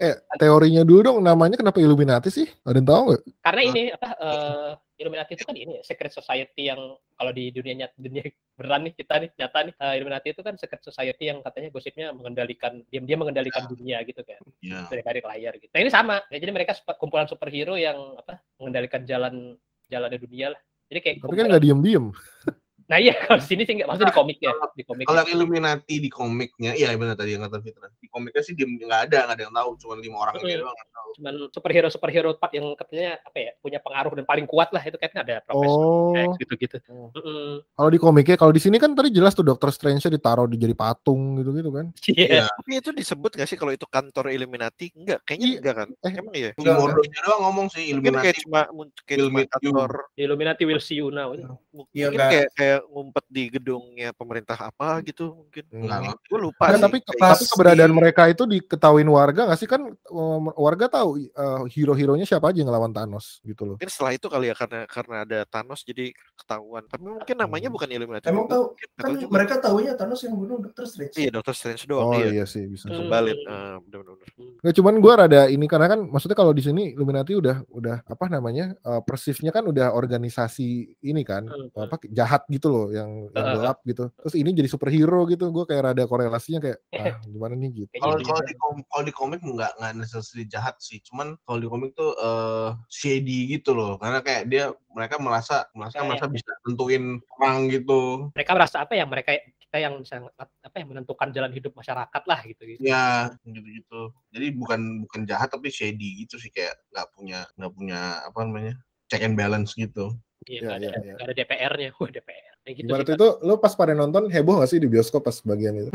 [0.00, 2.48] Eh, teorinya dulu dong namanya kenapa Illuminati sih?
[2.64, 3.22] Ada yang tahu nggak?
[3.44, 4.70] Karena ini apa eh,
[5.00, 6.76] Illuminati itu kan ini ya, secret society yang
[7.16, 8.20] kalau di dunia nyata dunia
[8.60, 12.12] beneran nih kita nih nyata nih eh, Illuminati itu kan secret society yang katanya gosipnya
[12.12, 14.84] mengendalikan diam-diam mengendalikan dunia gitu kan Iya.
[14.92, 15.72] dari balik layar gitu.
[15.72, 19.56] Nah ini sama, ya, jadi mereka super- kumpulan superhero yang apa mengendalikan jalan
[19.88, 20.60] jalannya dunia lah.
[20.92, 22.04] Jadi kayak Tapi kan nggak diem-diem.
[22.90, 25.06] Nah iya kalau di sini sih nggak, maksudnya di komik ya, di komik.
[25.06, 27.86] Kalau Illuminati di komiknya, iya benar tadi yang kata Fitra.
[27.94, 30.74] Di komiknya sih diem nggak ada, nggak ada yang tahu, cuma lima orang ini doang
[30.74, 31.08] yang tahu.
[31.14, 34.98] Cuman superhero superhero part yang katanya apa ya punya pengaruh dan paling kuat lah itu
[34.98, 36.76] kayaknya ada Profesor Oh, X gitu-gitu.
[36.90, 37.14] Oh.
[37.14, 37.62] Mm-mm.
[37.78, 40.74] kalau di komiknya, kalau di sini kan tadi jelas tuh Doctor Strange-nya ditaruh di jadi
[40.74, 41.94] patung gitu-gitu kan.
[42.10, 42.26] Iya.
[42.26, 42.44] Iya.
[42.50, 44.90] Tapi itu disebut gak sih kalau itu kantor Illuminati?
[44.98, 45.58] Enggak, kayaknya Iya.
[45.62, 45.88] enggak kan?
[45.94, 46.50] Eh, Emang iya.
[46.58, 48.24] Mordonya doang ngomong sih Mungkin Illuminati.
[48.26, 48.60] kayak cuma
[49.06, 51.30] kayak cuma kantor Illuminati will see you now.
[51.70, 52.50] mungkin Iya, enggak.
[52.58, 55.64] kayak ngumpet di gedungnya pemerintah apa gitu mungkin.
[55.68, 56.16] Enggak.
[56.24, 56.80] Gue lupa sih.
[56.80, 61.64] tapi pas tapi keberadaan mereka itu diketahuin warga nggak sih kan um, warga tahu uh,
[61.68, 63.76] hero-heronya siapa aja yang ngelawan Thanos gitu loh.
[63.76, 66.84] mungkin setelah itu kali ya karena karena ada Thanos jadi ketahuan.
[66.88, 67.76] Tapi mungkin namanya Hmm.
[67.76, 68.26] bukan Illuminati.
[68.30, 68.64] Emang tahu
[68.96, 69.30] kan juga.
[69.30, 71.14] mereka tahunya Thanos yang bunuh Doctor Strange.
[71.16, 72.10] Iya, Doctor Strange doang.
[72.10, 72.42] Oh iya.
[72.42, 72.88] iya sih bisa.
[72.88, 73.04] Hmm.
[73.04, 73.32] Kembali.
[73.46, 74.16] Ah, benar-benar.
[74.64, 78.24] Nggak, cuman gue rada ini karena kan maksudnya kalau di sini Illuminati udah udah apa
[78.28, 80.68] namanya uh, persifnya kan udah organisasi
[81.02, 81.66] ini kan Hmm.
[81.74, 83.54] apa jahat gitu loh yang, yang Uh, uh, uh.
[83.58, 84.04] gelap gitu.
[84.14, 85.50] Terus ini jadi superhero gitu.
[85.50, 87.92] Gue kayak rada korelasinya kayak ah gimana nih gitu.
[87.98, 88.54] Kalau gitu kalau di
[88.86, 93.50] kalau di komik nggak nggak necessarily jahat sih, cuman kalau di komik tuh eh, shady
[93.50, 98.30] gitu loh, karena kayak dia mereka merasa merasa Kayak- merasa bisa tentuin orang gitu.
[98.34, 102.40] mereka merasa apa ya mereka kita yang bisa apa yang menentukan jalan hidup masyarakat lah
[102.42, 102.80] gitu gitu.
[102.82, 104.10] Ya gitu-gitu.
[104.34, 108.74] Jadi bukan bukan jahat tapi shady gitu sih kayak nggak punya nggak punya apa namanya
[109.06, 110.14] check and balance gitu.
[110.48, 111.12] Iya, Iya, nggak ada, iya, iya.
[111.14, 111.88] nggak ada DPR-nya.
[112.00, 112.49] Wah, DPR.
[112.70, 113.18] Kayak gitu Gimana sih, tuh Pak.
[113.18, 115.90] itu lo pas pada nonton heboh gak sih di bioskop pas bagian itu?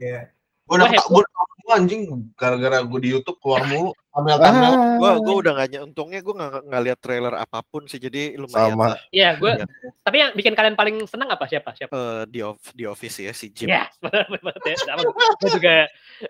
[0.00, 0.32] Iya.
[0.64, 1.20] Gue udah heboh.
[1.20, 2.00] gue udah anjing
[2.40, 4.74] gara-gara gue di YouTube keluar mulu thumbnail-thumbnail.
[4.78, 7.98] Ah, Gua gua udah gak ny- untungnya gua nggak nggak lihat trailer apa pun sih
[7.98, 8.94] jadi lumayan Sama.
[9.10, 9.52] Iya, gue.
[9.58, 9.66] Iya.
[10.00, 11.74] Tapi yang bikin kalian paling senang apa siapa?
[11.74, 11.92] Siapa?
[11.92, 13.66] Eh, di off di office ya si Jim.
[13.66, 14.76] Ya, benar banget ya.
[14.86, 15.76] Sama gue juga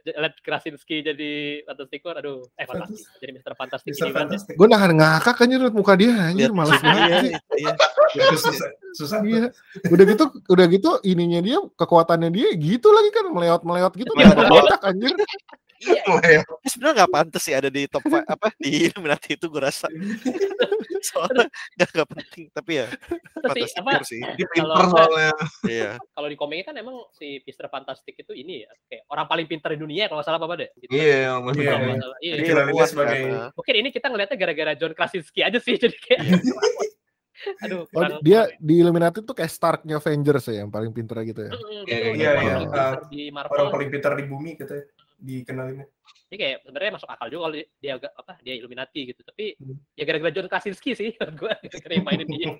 [0.01, 1.32] lihat Krasinski jadi
[1.68, 2.16] Fantastic Four.
[2.16, 3.05] Aduh, eh Fantastic.
[3.20, 3.53] Jadi Mr.
[3.53, 4.14] Fantastic banget.
[4.16, 4.55] fantastik.
[4.57, 7.32] gue nahan ngakak kan liat muka dia anjir males banget iya, sih.
[7.61, 7.72] iya.
[8.16, 8.51] Itu
[8.97, 9.20] susah.
[9.20, 9.51] Iya.
[9.91, 14.80] Udah gitu, udah gitu ininya dia kekuatannya dia gitu lagi kan meleot-meleot gitu Iya, botak
[14.87, 15.12] anjir.
[15.85, 19.62] Iya, Tapi sebenarnya nggak pantas sih ada di top five, apa di Illuminati itu gue
[19.62, 19.87] rasa.
[21.09, 22.87] Soalnya nggak nggak penting tapi ya
[23.45, 24.01] tapi apa?
[24.09, 24.20] Sih.
[24.24, 25.32] Dia pinter Kalau- soalnya.
[25.68, 25.91] Iya.
[26.01, 27.68] Kalau di komiknya kan emang si Mr.
[27.68, 30.70] Fantastic itu ini ya, kayak orang paling pintar di dunia kalau nggak salah apa deh.
[30.80, 30.91] Gitu.
[30.97, 32.32] Iya, yang Iya, Kalau iya.
[32.32, 32.35] Iya.
[32.41, 32.53] Iya.
[32.64, 33.49] ilmuwan sebagai kan, ah.
[33.53, 36.20] Mungkin ini kita ngeliatnya gara-gara John Krasinski aja sih, jadi kayak
[37.61, 37.85] aduh.
[37.93, 41.53] Oh, dia di Illuminati tuh kayak Starknya Avengers ya yang paling pinter gitu ya.
[41.53, 42.57] Iya, betul, iya, iya.
[42.64, 44.85] pintar di orang paling pintar di bumi katanya
[45.19, 45.87] dikenalinnya.
[46.29, 49.21] Jadi kayak sebenarnya masuk akal juga kalau dia agak apa dia Illuminati gitu.
[49.23, 49.79] Tapi Hmm.
[49.95, 51.11] ya gara-gara John Krasinski sih
[51.41, 52.53] gue gara-gara yang mainin dia.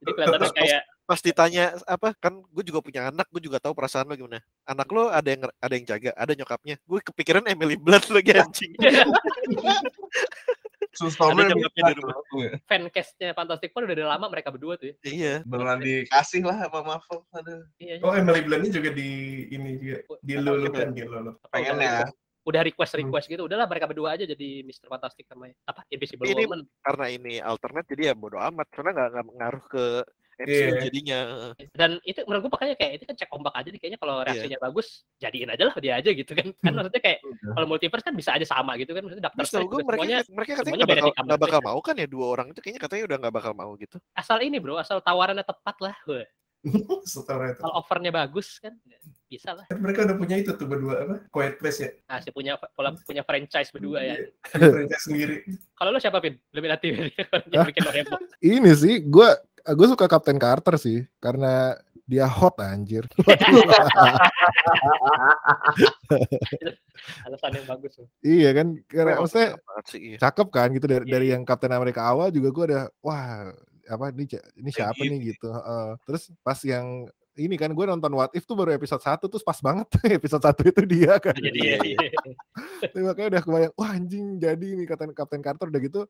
[0.00, 4.06] Jadi kelihatannya kayak Pas ditanya apa kan gue juga punya anak, gue juga tahu perasaan
[4.06, 4.38] lo gimana.
[4.62, 6.78] Anak lo ada yang ada yang jaga, ada nyokapnya.
[6.86, 8.72] Gue kepikiran Emily Blunt lagi anjing.
[10.90, 12.16] Sustormnya Ada bisa nyokapnya di rumah.
[12.26, 12.52] tuh ya.
[12.66, 14.94] fancast-nya Fantastic Four udah dari lama mereka berdua tuh ya.
[15.02, 15.34] iya.
[15.42, 17.18] Beneran dikasih lah sama Marvel.
[17.30, 17.94] Aduh, Iya.
[18.00, 19.10] Oh, Emily Blunt ini juga di
[19.48, 21.34] ini juga dilulukan gitu loh.
[21.48, 22.10] pengen udah, ya.
[22.42, 23.42] udah request request gitu.
[23.42, 24.90] Udahlah mereka berdua aja jadi Mr.
[24.90, 26.66] Fantastic sama apa Invisible Ini- Woman.
[26.80, 28.66] Karena ini alternate jadi ya bodo amat.
[28.68, 29.84] Karena nggak nggak ngaruh ke
[30.40, 30.80] MCU Iya.
[30.84, 31.20] jadinya.
[31.70, 34.58] dan itu menurut gue makanya kayak itu kan cek ombak aja nih kayaknya kalau reaksinya
[34.58, 34.86] bagus
[35.16, 37.18] jadiin aja lah dia aja gitu kan kan maksudnya kayak
[37.50, 40.18] kalau multiverse kan bisa aja sama gitu kan maksudnya Doctor tau Strange gue mereka semuanya
[40.28, 43.02] mereka katanya semuanya nggak bakal nggak bakal mau kan ya dua orang itu kayaknya katanya
[43.06, 43.96] udah nggak bakal mau gitu.
[44.12, 46.24] asal ini bro asal tawarannya tepat lah kalau
[47.80, 48.76] offernya bagus kan
[49.24, 51.16] bisa lah Kan mereka udah punya itu tuh berdua apa?
[51.30, 51.90] Quiet Place ya.
[52.04, 54.26] masih punya pola punya franchise berdua ya Iya.
[54.44, 55.34] Punya franchise sendiri.
[55.72, 57.08] kalau lo siapa pin lebih nanti yang
[57.70, 59.28] bikin lo heboh Ini sih gue
[59.64, 63.06] gue suka Captain Carter sih karena dia hot anjir.
[67.24, 68.08] alasan yang bagus loh.
[68.20, 69.48] iya kan karena Memang maksudnya
[69.86, 70.16] sih, iya.
[70.20, 73.48] cakep kan gitu dari Iya, dari yang Captain America awal juga gue ada wah
[73.88, 74.24] apa ini
[74.58, 75.86] ini siapa nih gitu Heeh.
[76.04, 77.08] terus pas yang
[77.38, 79.86] ini kan gue nonton What If tuh baru episode 1 terus pas banget
[80.18, 81.98] episode 1 itu dia kan jadi Iya, iya.
[82.90, 86.00] Tapi makanya udah kebayang wah anjing jadi nih Captain Captain Carter udah gitu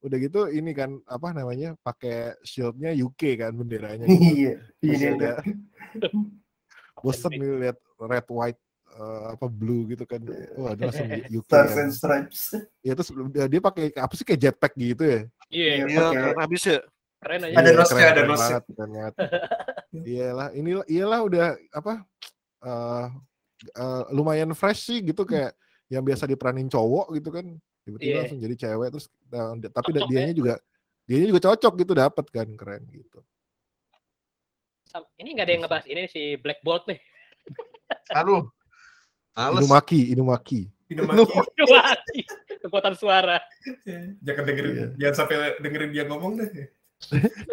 [0.00, 4.16] udah gitu ini kan apa namanya pakai shieldnya UK kan benderanya gitu.
[4.16, 4.54] Iya.
[4.78, 6.08] Terus Ini ada ada.
[6.96, 10.20] bosen nih lihat red white eh, apa blue gitu kan
[10.54, 11.80] wah dia langsung UK Stars kan.
[11.80, 12.40] and Stripes.
[12.80, 15.84] ya terus dia, dia pakai apa sih kayak jetpack gitu ya iya Iya.
[15.86, 16.78] Iya, keren habis ya.
[17.18, 18.32] keren aja Ada Iya, nosnya, ada nosnya.
[18.32, 19.14] banget, keren banget.
[20.10, 21.92] iyalah inilah iyalah udah apa
[22.60, 23.06] eh
[23.74, 25.52] eh, lumayan fresh sih gitu kayak
[25.88, 27.46] yang biasa diperanin cowok gitu kan
[27.90, 28.18] tiba-tiba Iya.
[28.22, 30.36] langsung jadi cewek terus eh, tapi Cocok dianya ya.
[30.36, 30.54] juga
[31.04, 33.20] dianya juga cocok gitu dapat kan keren gitu
[35.16, 36.98] ini nggak ada yang ngebahas ini si Black Bolt nih
[38.18, 38.46] Aduh.
[39.32, 39.62] Males.
[39.62, 41.22] Inumaki Inumaki Inumaki.
[41.70, 41.94] Wah,
[42.60, 43.38] kekuatan suara
[44.20, 44.86] Jangan dengerin, Iya.
[44.98, 46.50] jangan sampai dengerin dia ngomong deh.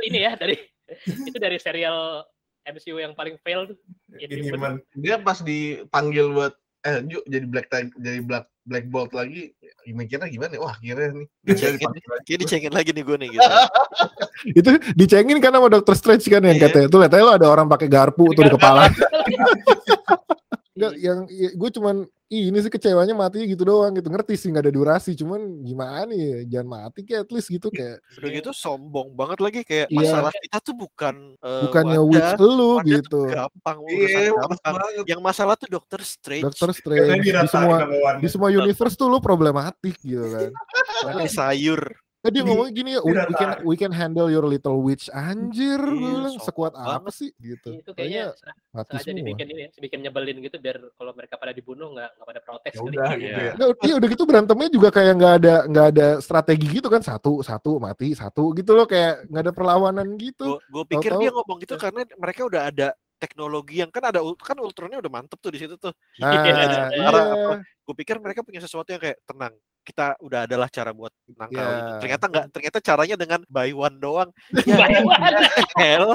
[0.03, 0.57] Ini ya dari
[1.05, 2.25] itu dari serial
[2.65, 3.77] MCU yang paling fail tuh
[4.11, 4.81] Ini Inhuman.
[4.81, 4.97] man.
[4.97, 9.55] Dia pas dipanggil buat eh jadi Black Tag- jadi Black Black Bolt lagi
[9.88, 10.59] mikirnya gimana ya?
[10.59, 11.28] Wah, kira nih.
[11.47, 11.88] Dicengin,
[12.28, 13.49] kayak dicengin lagi nih gue nih gitu.
[14.59, 16.68] itu dicengin kan sama Doctor Strange kan yang Iya.
[16.68, 18.59] katanya tuh lihat aja lo ada orang pakai garpu tuh di Garpu.
[18.59, 19.45] kepala Iya.
[20.78, 21.19] Enggak, yang
[21.57, 21.95] gue cuman
[22.28, 26.11] "Ih, ini sih kecewanya matinya gitu doang gitu ngerti sih nggak ada durasi cuman gimana
[26.11, 29.95] ya jangan mati kayak at least gitu kayak Udah gitu sombong banget lagi kayak Iya.
[29.97, 34.73] masalah kita tuh bukan eh, bukannya wadah, witch lu wadah gitu gampang urusan Iya, gampang.
[34.75, 35.05] banget.
[35.07, 36.43] Yang masalah tuh Doctor Strange.
[36.51, 37.78] Katanya Strange di semua
[38.19, 40.51] di semua universe tuh lu problematik gitu kan
[41.07, 41.80] Pakai sayur.
[42.28, 45.07] Eh, dia Di- ngomong gini ya we, we can we can handle your little witch
[45.09, 48.36] anjir Iya, gue bilang sekuat apa sih gitu itu kayaknya
[48.69, 52.09] mati sengaja semua dibikin ini ya, dibikin nyebelin gitu biar kalau mereka pada dibunuh nggak
[52.13, 53.15] nggak pada protes Ya udah Iya.
[53.15, 53.53] gitu ya.
[53.80, 57.80] Iya udah gitu berantemnya juga kayak nggak ada nggak ada strategi gitu kan satu satu
[57.80, 62.03] mati satu gitu loh kayak nggak ada perlawanan gitu Gue pikir dia ngomong gitu karena
[62.19, 65.89] mereka udah ada teknologi yang kan ada kan Ultronnya udah mantep tuh di situ tuh.
[66.21, 66.91] nah Iya.
[66.93, 69.55] iya Gue pikir mereka punya sesuatu yang kayak tenang.
[69.88, 71.79] Kita udah adalah cara buat nangkal Iya.
[71.79, 71.91] ini.
[72.03, 74.29] Ternyata enggak, ternyata caranya dengan buy one doang.
[74.67, 75.31] Ya, Bayangkan.
[75.79, 76.07] hell.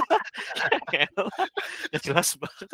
[0.95, 1.25] hell.
[1.89, 2.68] Nggak jelas banget.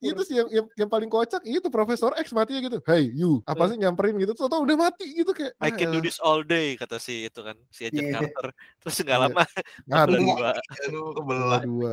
[0.00, 3.68] itu sih yang, yang yang paling kocak itu Profesor X matinya gitu hey you apa
[3.68, 6.72] sih nyamperin gitu tuh udah mati gitu kayak I can do "Ah, this all day
[6.74, 8.14] kata si itu kan si Agent Iya.
[8.16, 8.46] Carter.
[8.80, 9.24] Terus nggak Iya.
[9.26, 9.44] lama
[9.86, 10.50] ngadu dua.
[10.80, 11.60] Aduh, kebelah.
[11.62, 11.92] dua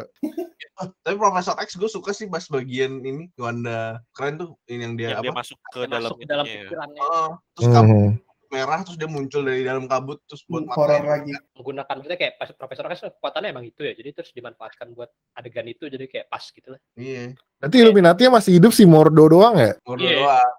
[0.98, 5.08] tapi Profesor X gue suka sih pas bagian ini Wanda keren tuh ini yang dia
[5.10, 5.42] yang dia apa?
[5.42, 6.64] masuk ke Dia dalam masuk ke dalam itunya ya.
[6.64, 8.12] pikirannya Oh, terus kabut Mhm.
[8.50, 11.08] Merah terus dia muncul dari dalam kabut terus buat Horor matain.
[11.08, 11.32] lagi.
[11.54, 15.66] menggunakan maksudnya kayak pas profesor kan kekuatannya emang itu ya jadi terus dimanfaatkan buat adegan
[15.66, 17.36] itu jadi kayak pas gitu lah Iya.
[17.58, 19.74] Nanti Illuminati masih hidup si Mordo doang ya?
[19.82, 20.18] Mordo Iya.
[20.22, 20.52] doang.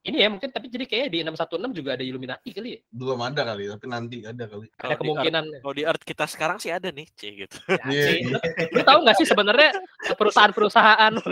[0.00, 3.42] Ini ya mungkin tapi jadi kayaknya di 616 juga ada Illuminati kali ya Belum ada
[3.44, 4.66] kali, tapi nanti ada kali.
[4.66, 7.56] ada Kalau di kemungkinan Earth- Kalau di Earth kita sekarang sih ada nih, C gitu.
[7.68, 8.04] Ya, Iya.
[8.08, 8.18] sih.
[8.24, 8.38] lu,
[8.72, 9.70] lu tahu nggak sih sebenarnya
[10.16, 11.12] perusahaan-perusahaan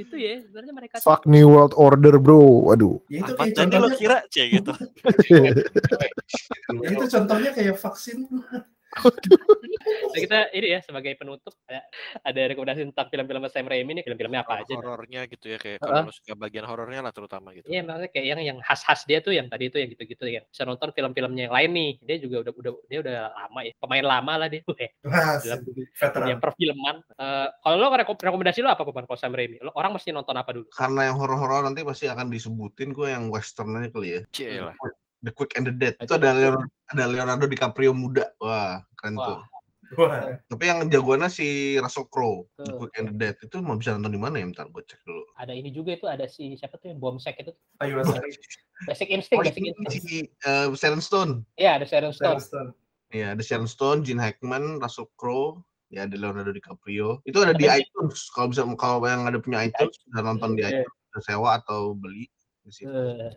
[0.00, 3.02] itu ya sebenarnya mereka Fuck New World Order bro, waduh.
[3.10, 4.72] Ya itu Apa kayak jadi lo contohnya, kira C gitu.
[6.80, 8.18] ya itu contohnya kayak vaksin.
[8.90, 11.86] Nah, kita ini ya sebagai penutup ada,
[12.26, 14.74] ada rekomendasi tentang film-film Sam Raimi nih film-filmnya apa aja?
[14.74, 16.02] Horornya gitu ya kayak Heeh.
[16.02, 17.70] kalau suka bagian horornya lah terutama gitu.
[17.70, 20.42] Iya maksudnya kayak yang yang khas-khas dia tuh yang tadi itu yang gitu-gitu ya.
[20.42, 21.90] Bisa nonton film-filmnya yang lain nih.
[22.02, 23.72] Dia juga udah udah dia udah lama ya.
[23.78, 24.62] Pemain lama lah dia.
[25.46, 26.96] Dalam dunia perfilman.
[27.14, 29.62] Eh, kalau lo rekom- rekomendasi lo apa Papan kalau Sam Raimi?
[29.62, 30.66] Lo, orang mesti nonton apa dulu?
[30.74, 34.20] Karena yang horor-horor nanti pasti akan disebutin gue yang westernnya kali ya.
[34.34, 34.74] C lah.
[35.20, 35.94] The Quick and the Dead.
[36.00, 38.32] Itu ada Leonardo, ada Leonardo DiCaprio muda.
[38.40, 39.36] Wah, keren tuh.
[39.36, 39.48] Wah,
[39.98, 42.78] Wah, Tapi yang jagoannya si Russell Crowe, The.
[42.78, 43.34] Quick and the Dead.
[43.42, 44.46] Itu mau bisa nonton di mana ya?
[44.46, 45.26] Bentar gue cek dulu.
[45.34, 47.50] ada ini juga itu ada si siapa tuh yang bomsek itu.
[47.82, 47.98] Ayu.
[48.86, 49.92] Basic Instinct, Oh, Basic Instinct.
[50.06, 51.32] si uh, Sharon Stone.
[51.58, 52.38] Iya, ada Sharon Stone.
[52.38, 52.70] Stone.
[53.10, 55.58] Iya, ada Sharon Stone, Gene Hackman, Russell Crowe,
[55.90, 57.18] ya ada Leonardo DiCaprio.
[57.26, 58.30] Itu ada di iTunes.
[58.30, 60.86] Kalau bisa kalau yang ada punya iTunes bisa nonton di Iya.
[60.86, 62.30] iTunes, bisa sewa atau beli
[62.62, 62.86] di situ.
[62.94, 63.34] Eh,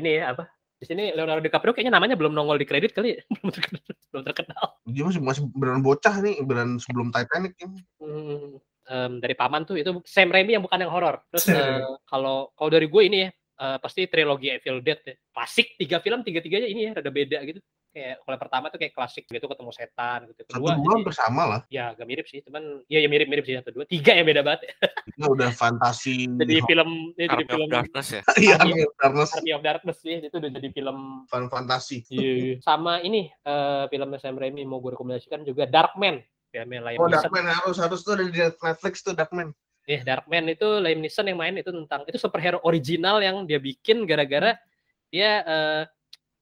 [0.00, 0.48] ini ya apa?
[0.82, 3.22] Di sini Leonardo DiCaprio kayaknya namanya belum nongol di kredit kali, ya.
[3.38, 3.82] belum terkenal.
[4.10, 4.64] belum terkenal.
[4.90, 7.78] Dia masih masih beneran bocah nih, beneran sebelum Titanic ini.
[8.02, 8.58] Hmm,
[8.90, 11.22] em, dari paman tuh itu Sam Raimi yang bukan yang horor.
[11.30, 15.14] Terus eh, kalau kalau dari gue ini ya eh, pasti trilogi Evil Dead ya.
[15.30, 17.62] Klasik tiga film tiga tiganya ini ya rada beda gitu.
[17.92, 20.40] Kayak kalau pertama tuh kayak klasik gitu ketemu setan gitu.
[20.48, 21.60] Satu Kedua dua jadi- hampir sama lah.
[21.68, 23.84] ya agak mirip sih, cuman ya ya mirip-mirip sih satu dua.
[23.84, 24.64] Tiga yang beda banget.
[24.64, 24.72] Ya.
[25.12, 26.16] Itu udah fantasi.
[26.40, 28.22] Jadi film ini jadi film Darkness ya.
[28.42, 29.30] Iya, Army of Darkness.
[29.36, 31.98] Army of Darkness sih itu udah jadi film Fan fantasi.
[32.08, 32.58] Iya.
[32.60, 36.24] sama ini eh filmnya Sam Raimi mau gue rekomendasikan juga Darkman.
[36.48, 37.08] Filmnya Liam Oh.
[37.08, 39.52] Darkman harus harus tuh ada di Netflix tuh Darkman.
[39.84, 44.04] Eh, Darkman itu Liam Neeson yang main itu tentang itu superhero original yang dia bikin
[44.04, 44.56] gara-gara
[45.08, 45.82] dia eh,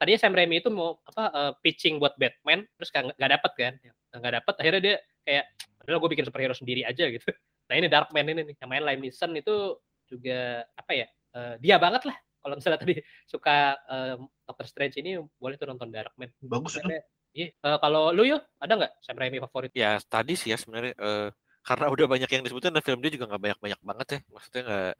[0.01, 3.73] tadinya Sam Raimi itu mau apa eh, pitching buat Batman terus nggak nggak dapet kan
[4.17, 5.45] nggak dapet akhirnya dia kayak
[5.85, 7.29] adalah gue bikin superhero sendiri aja gitu
[7.69, 9.77] nah ini Darkman ini nih yang main Liam Neeson itu
[10.09, 12.97] juga apa ya eh, dia banget lah kalau misalnya tadi
[13.33, 14.15] suka eh,
[14.49, 16.89] Doctor Strange ini boleh tuh nonton Darkman Bagus itu.
[16.89, 19.71] Karena- Iya, eh, kalau lu yuk ada nggak Sam Raimi favorit?
[19.71, 21.31] Ya tadi sih ya sebenarnya eh,
[21.63, 24.19] karena udah banyak yang disebutin dan film dia juga nggak banyak-banyak banget ya.
[24.35, 24.95] Maksudnya nggak.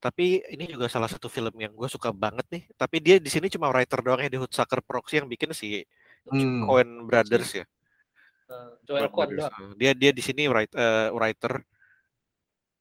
[0.00, 2.64] Tapi ini juga salah satu film yang gue suka banget nih.
[2.72, 5.84] Tapi dia di sini cuma writer doang ya di Hoodsucker Proxy yang bikin si
[6.20, 6.68] Hmm.
[6.68, 7.64] Coen Brothers ya.
[8.48, 9.40] Eh, Joel Coen Coen Brothers.
[9.52, 9.72] doang.
[9.72, 11.52] Eh, Dia dia di sini write- eh, writer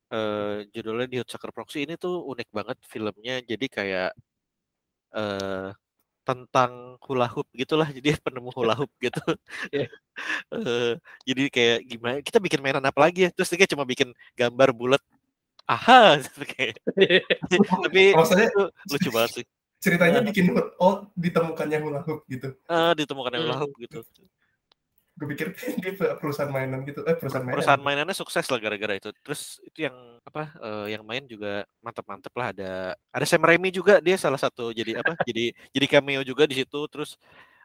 [0.09, 3.39] eh judulnya di Hoodsucker Proxy ini tuh unik banget filmnya.
[3.43, 4.11] Jadi kayak
[5.11, 5.69] eh
[6.23, 7.89] tentang hula hoop gitulah.
[7.89, 9.19] Jadi penemu hula hoop gitu.
[10.51, 13.29] Eh, jadi kayak gimana kita bikin mainan apa lagi ya?
[13.31, 14.99] Terus dia cuma bikin gambar bulat.
[15.69, 16.17] Aha,
[16.49, 16.81] kayak
[17.53, 19.45] tapi Maksudnya itu lucu banget sih.
[19.77, 22.51] ceritanya bikin hula- oh ditemukannya hula hoop gitu.
[22.65, 23.63] Ah, ditemukan yang hula Hmm.
[23.63, 23.99] hoop gitu.
[25.13, 25.47] Gue pikir
[25.83, 26.99] dia perusahaan mainan gitu.
[27.03, 27.55] Eh perusahaan mainan.
[27.55, 29.13] perusahaan mainannya sukses lah gara-gara itu.
[29.21, 32.71] Terus itu yang apa eh, yang main juga mantep-mantep lah ada
[33.09, 36.79] ada Sam Raimi juga dia salah satu jadi apa jadi jadi cameo juga di situ
[36.87, 37.15] terus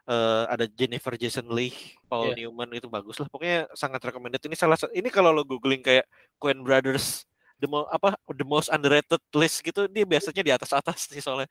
[0.05, 1.75] eh, ada Jennifer Jason Leigh,
[2.05, 2.47] Paul Iya.
[2.47, 3.27] Newman itu bagus lah.
[3.27, 4.39] Pokoknya sangat recommended.
[4.39, 7.27] Ini salah sa- ini kalau lo googling kayak Coen Brothers
[7.59, 11.47] the mo apa the most underrated list gitu dia biasanya di atas-atas sih soalnya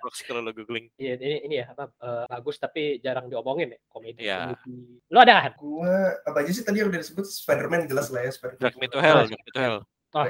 [0.00, 0.88] Proxy kalau lo googling.
[0.96, 4.20] Iya, ini ini ya apa eh, bagus tapi jarang diomongin ya komedi.
[4.24, 4.56] Iya.
[4.56, 5.00] komedi.
[5.12, 5.52] Lu ada kan?
[5.60, 8.62] Gue apa aja sih tadi yang udah disebut Spider-Man jelas lah ya Spider-Man.
[8.62, 9.78] Drag Me to Hell, Drag Me to Hell.
[10.14, 10.22] Oh.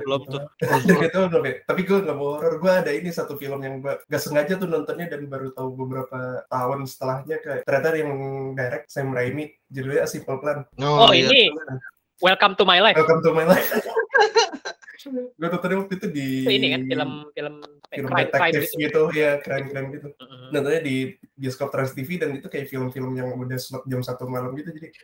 [0.00, 0.42] Belum tuh.
[1.28, 1.54] Belum ya.
[1.68, 2.56] Tapi gue gak mau horror.
[2.56, 6.40] Gue ada ini satu film yang gue gak sengaja tuh nontonnya dan baru tahu beberapa
[6.48, 8.12] tahun setelahnya kayak ternyata yang
[8.56, 10.64] direct Sam Raimi judulnya A Simple Plan.
[10.80, 11.28] Oh, iya.
[11.28, 11.52] ini
[12.24, 12.96] Welcome to my life.
[12.96, 13.68] Welcome to my life.
[15.08, 17.54] gue nontonnya waktu itu di ini kan film film
[17.88, 18.80] film crime crime detektif gitu.
[18.84, 20.08] gitu, ya crime-crime gitu.
[20.12, 20.52] Mm-mm.
[20.52, 20.96] Nontonnya di
[21.38, 24.90] bioskop Trans TV dan itu kayak film-film yang udah slot jam satu malam gitu jadi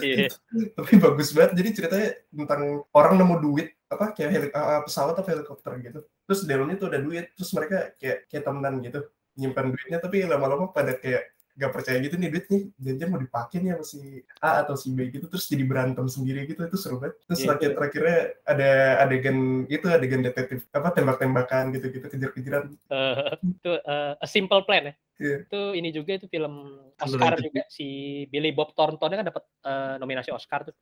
[0.00, 0.32] Iya.
[0.80, 2.62] tapi bagus banget jadi ceritanya tentang
[2.96, 6.98] orang nemu duit apa kayak heli- uh, pesawat atau helikopter gitu terus dalamnya tuh ada
[7.04, 9.00] duit terus mereka kayak kayak temenan gitu
[9.36, 12.62] nyimpan duitnya tapi lama-lama pada kayak gak percaya gitu nih duit nih
[12.98, 14.00] jangan mau dipakai nih sama si
[14.42, 17.54] A atau si B gitu terus jadi berantem sendiri gitu itu seru banget terus Iya,
[17.54, 18.70] terakhir terakhirnya ada
[19.06, 19.38] adegan
[19.70, 24.94] itu adegan detektif apa tembak-tembakan gitu gitu kejar-kejaran Eh, itu eh, A Simple Plan ya.
[25.14, 25.46] Iya.
[25.46, 27.86] Itu ini juga itu film Oscar juga si
[28.30, 30.74] Billy Bob Thornton kan dapat eh, nominasi Oscar tuh.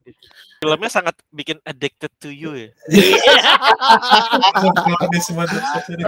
[0.65, 2.69] Filmnya sangat bikin addicted to you ya.
[5.27, 5.45] Semua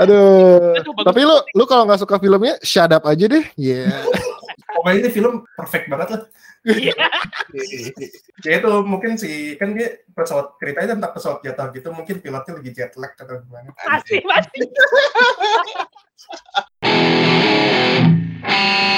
[0.01, 0.81] Aduh.
[1.05, 3.45] Tapi lu lu kalau nggak suka filmnya shut up aja deh.
[3.61, 3.93] Iya.
[4.85, 6.28] pokoknya ini film perfect banget lah.
[6.68, 6.93] Yeah.
[8.45, 12.70] Ya itu mungkin sih kan dia pesawat ceritanya tentang pesawat jatuh gitu mungkin pilotnya lagi
[12.76, 13.72] jet lag atau gimana.
[13.80, 14.61] Pasti pasti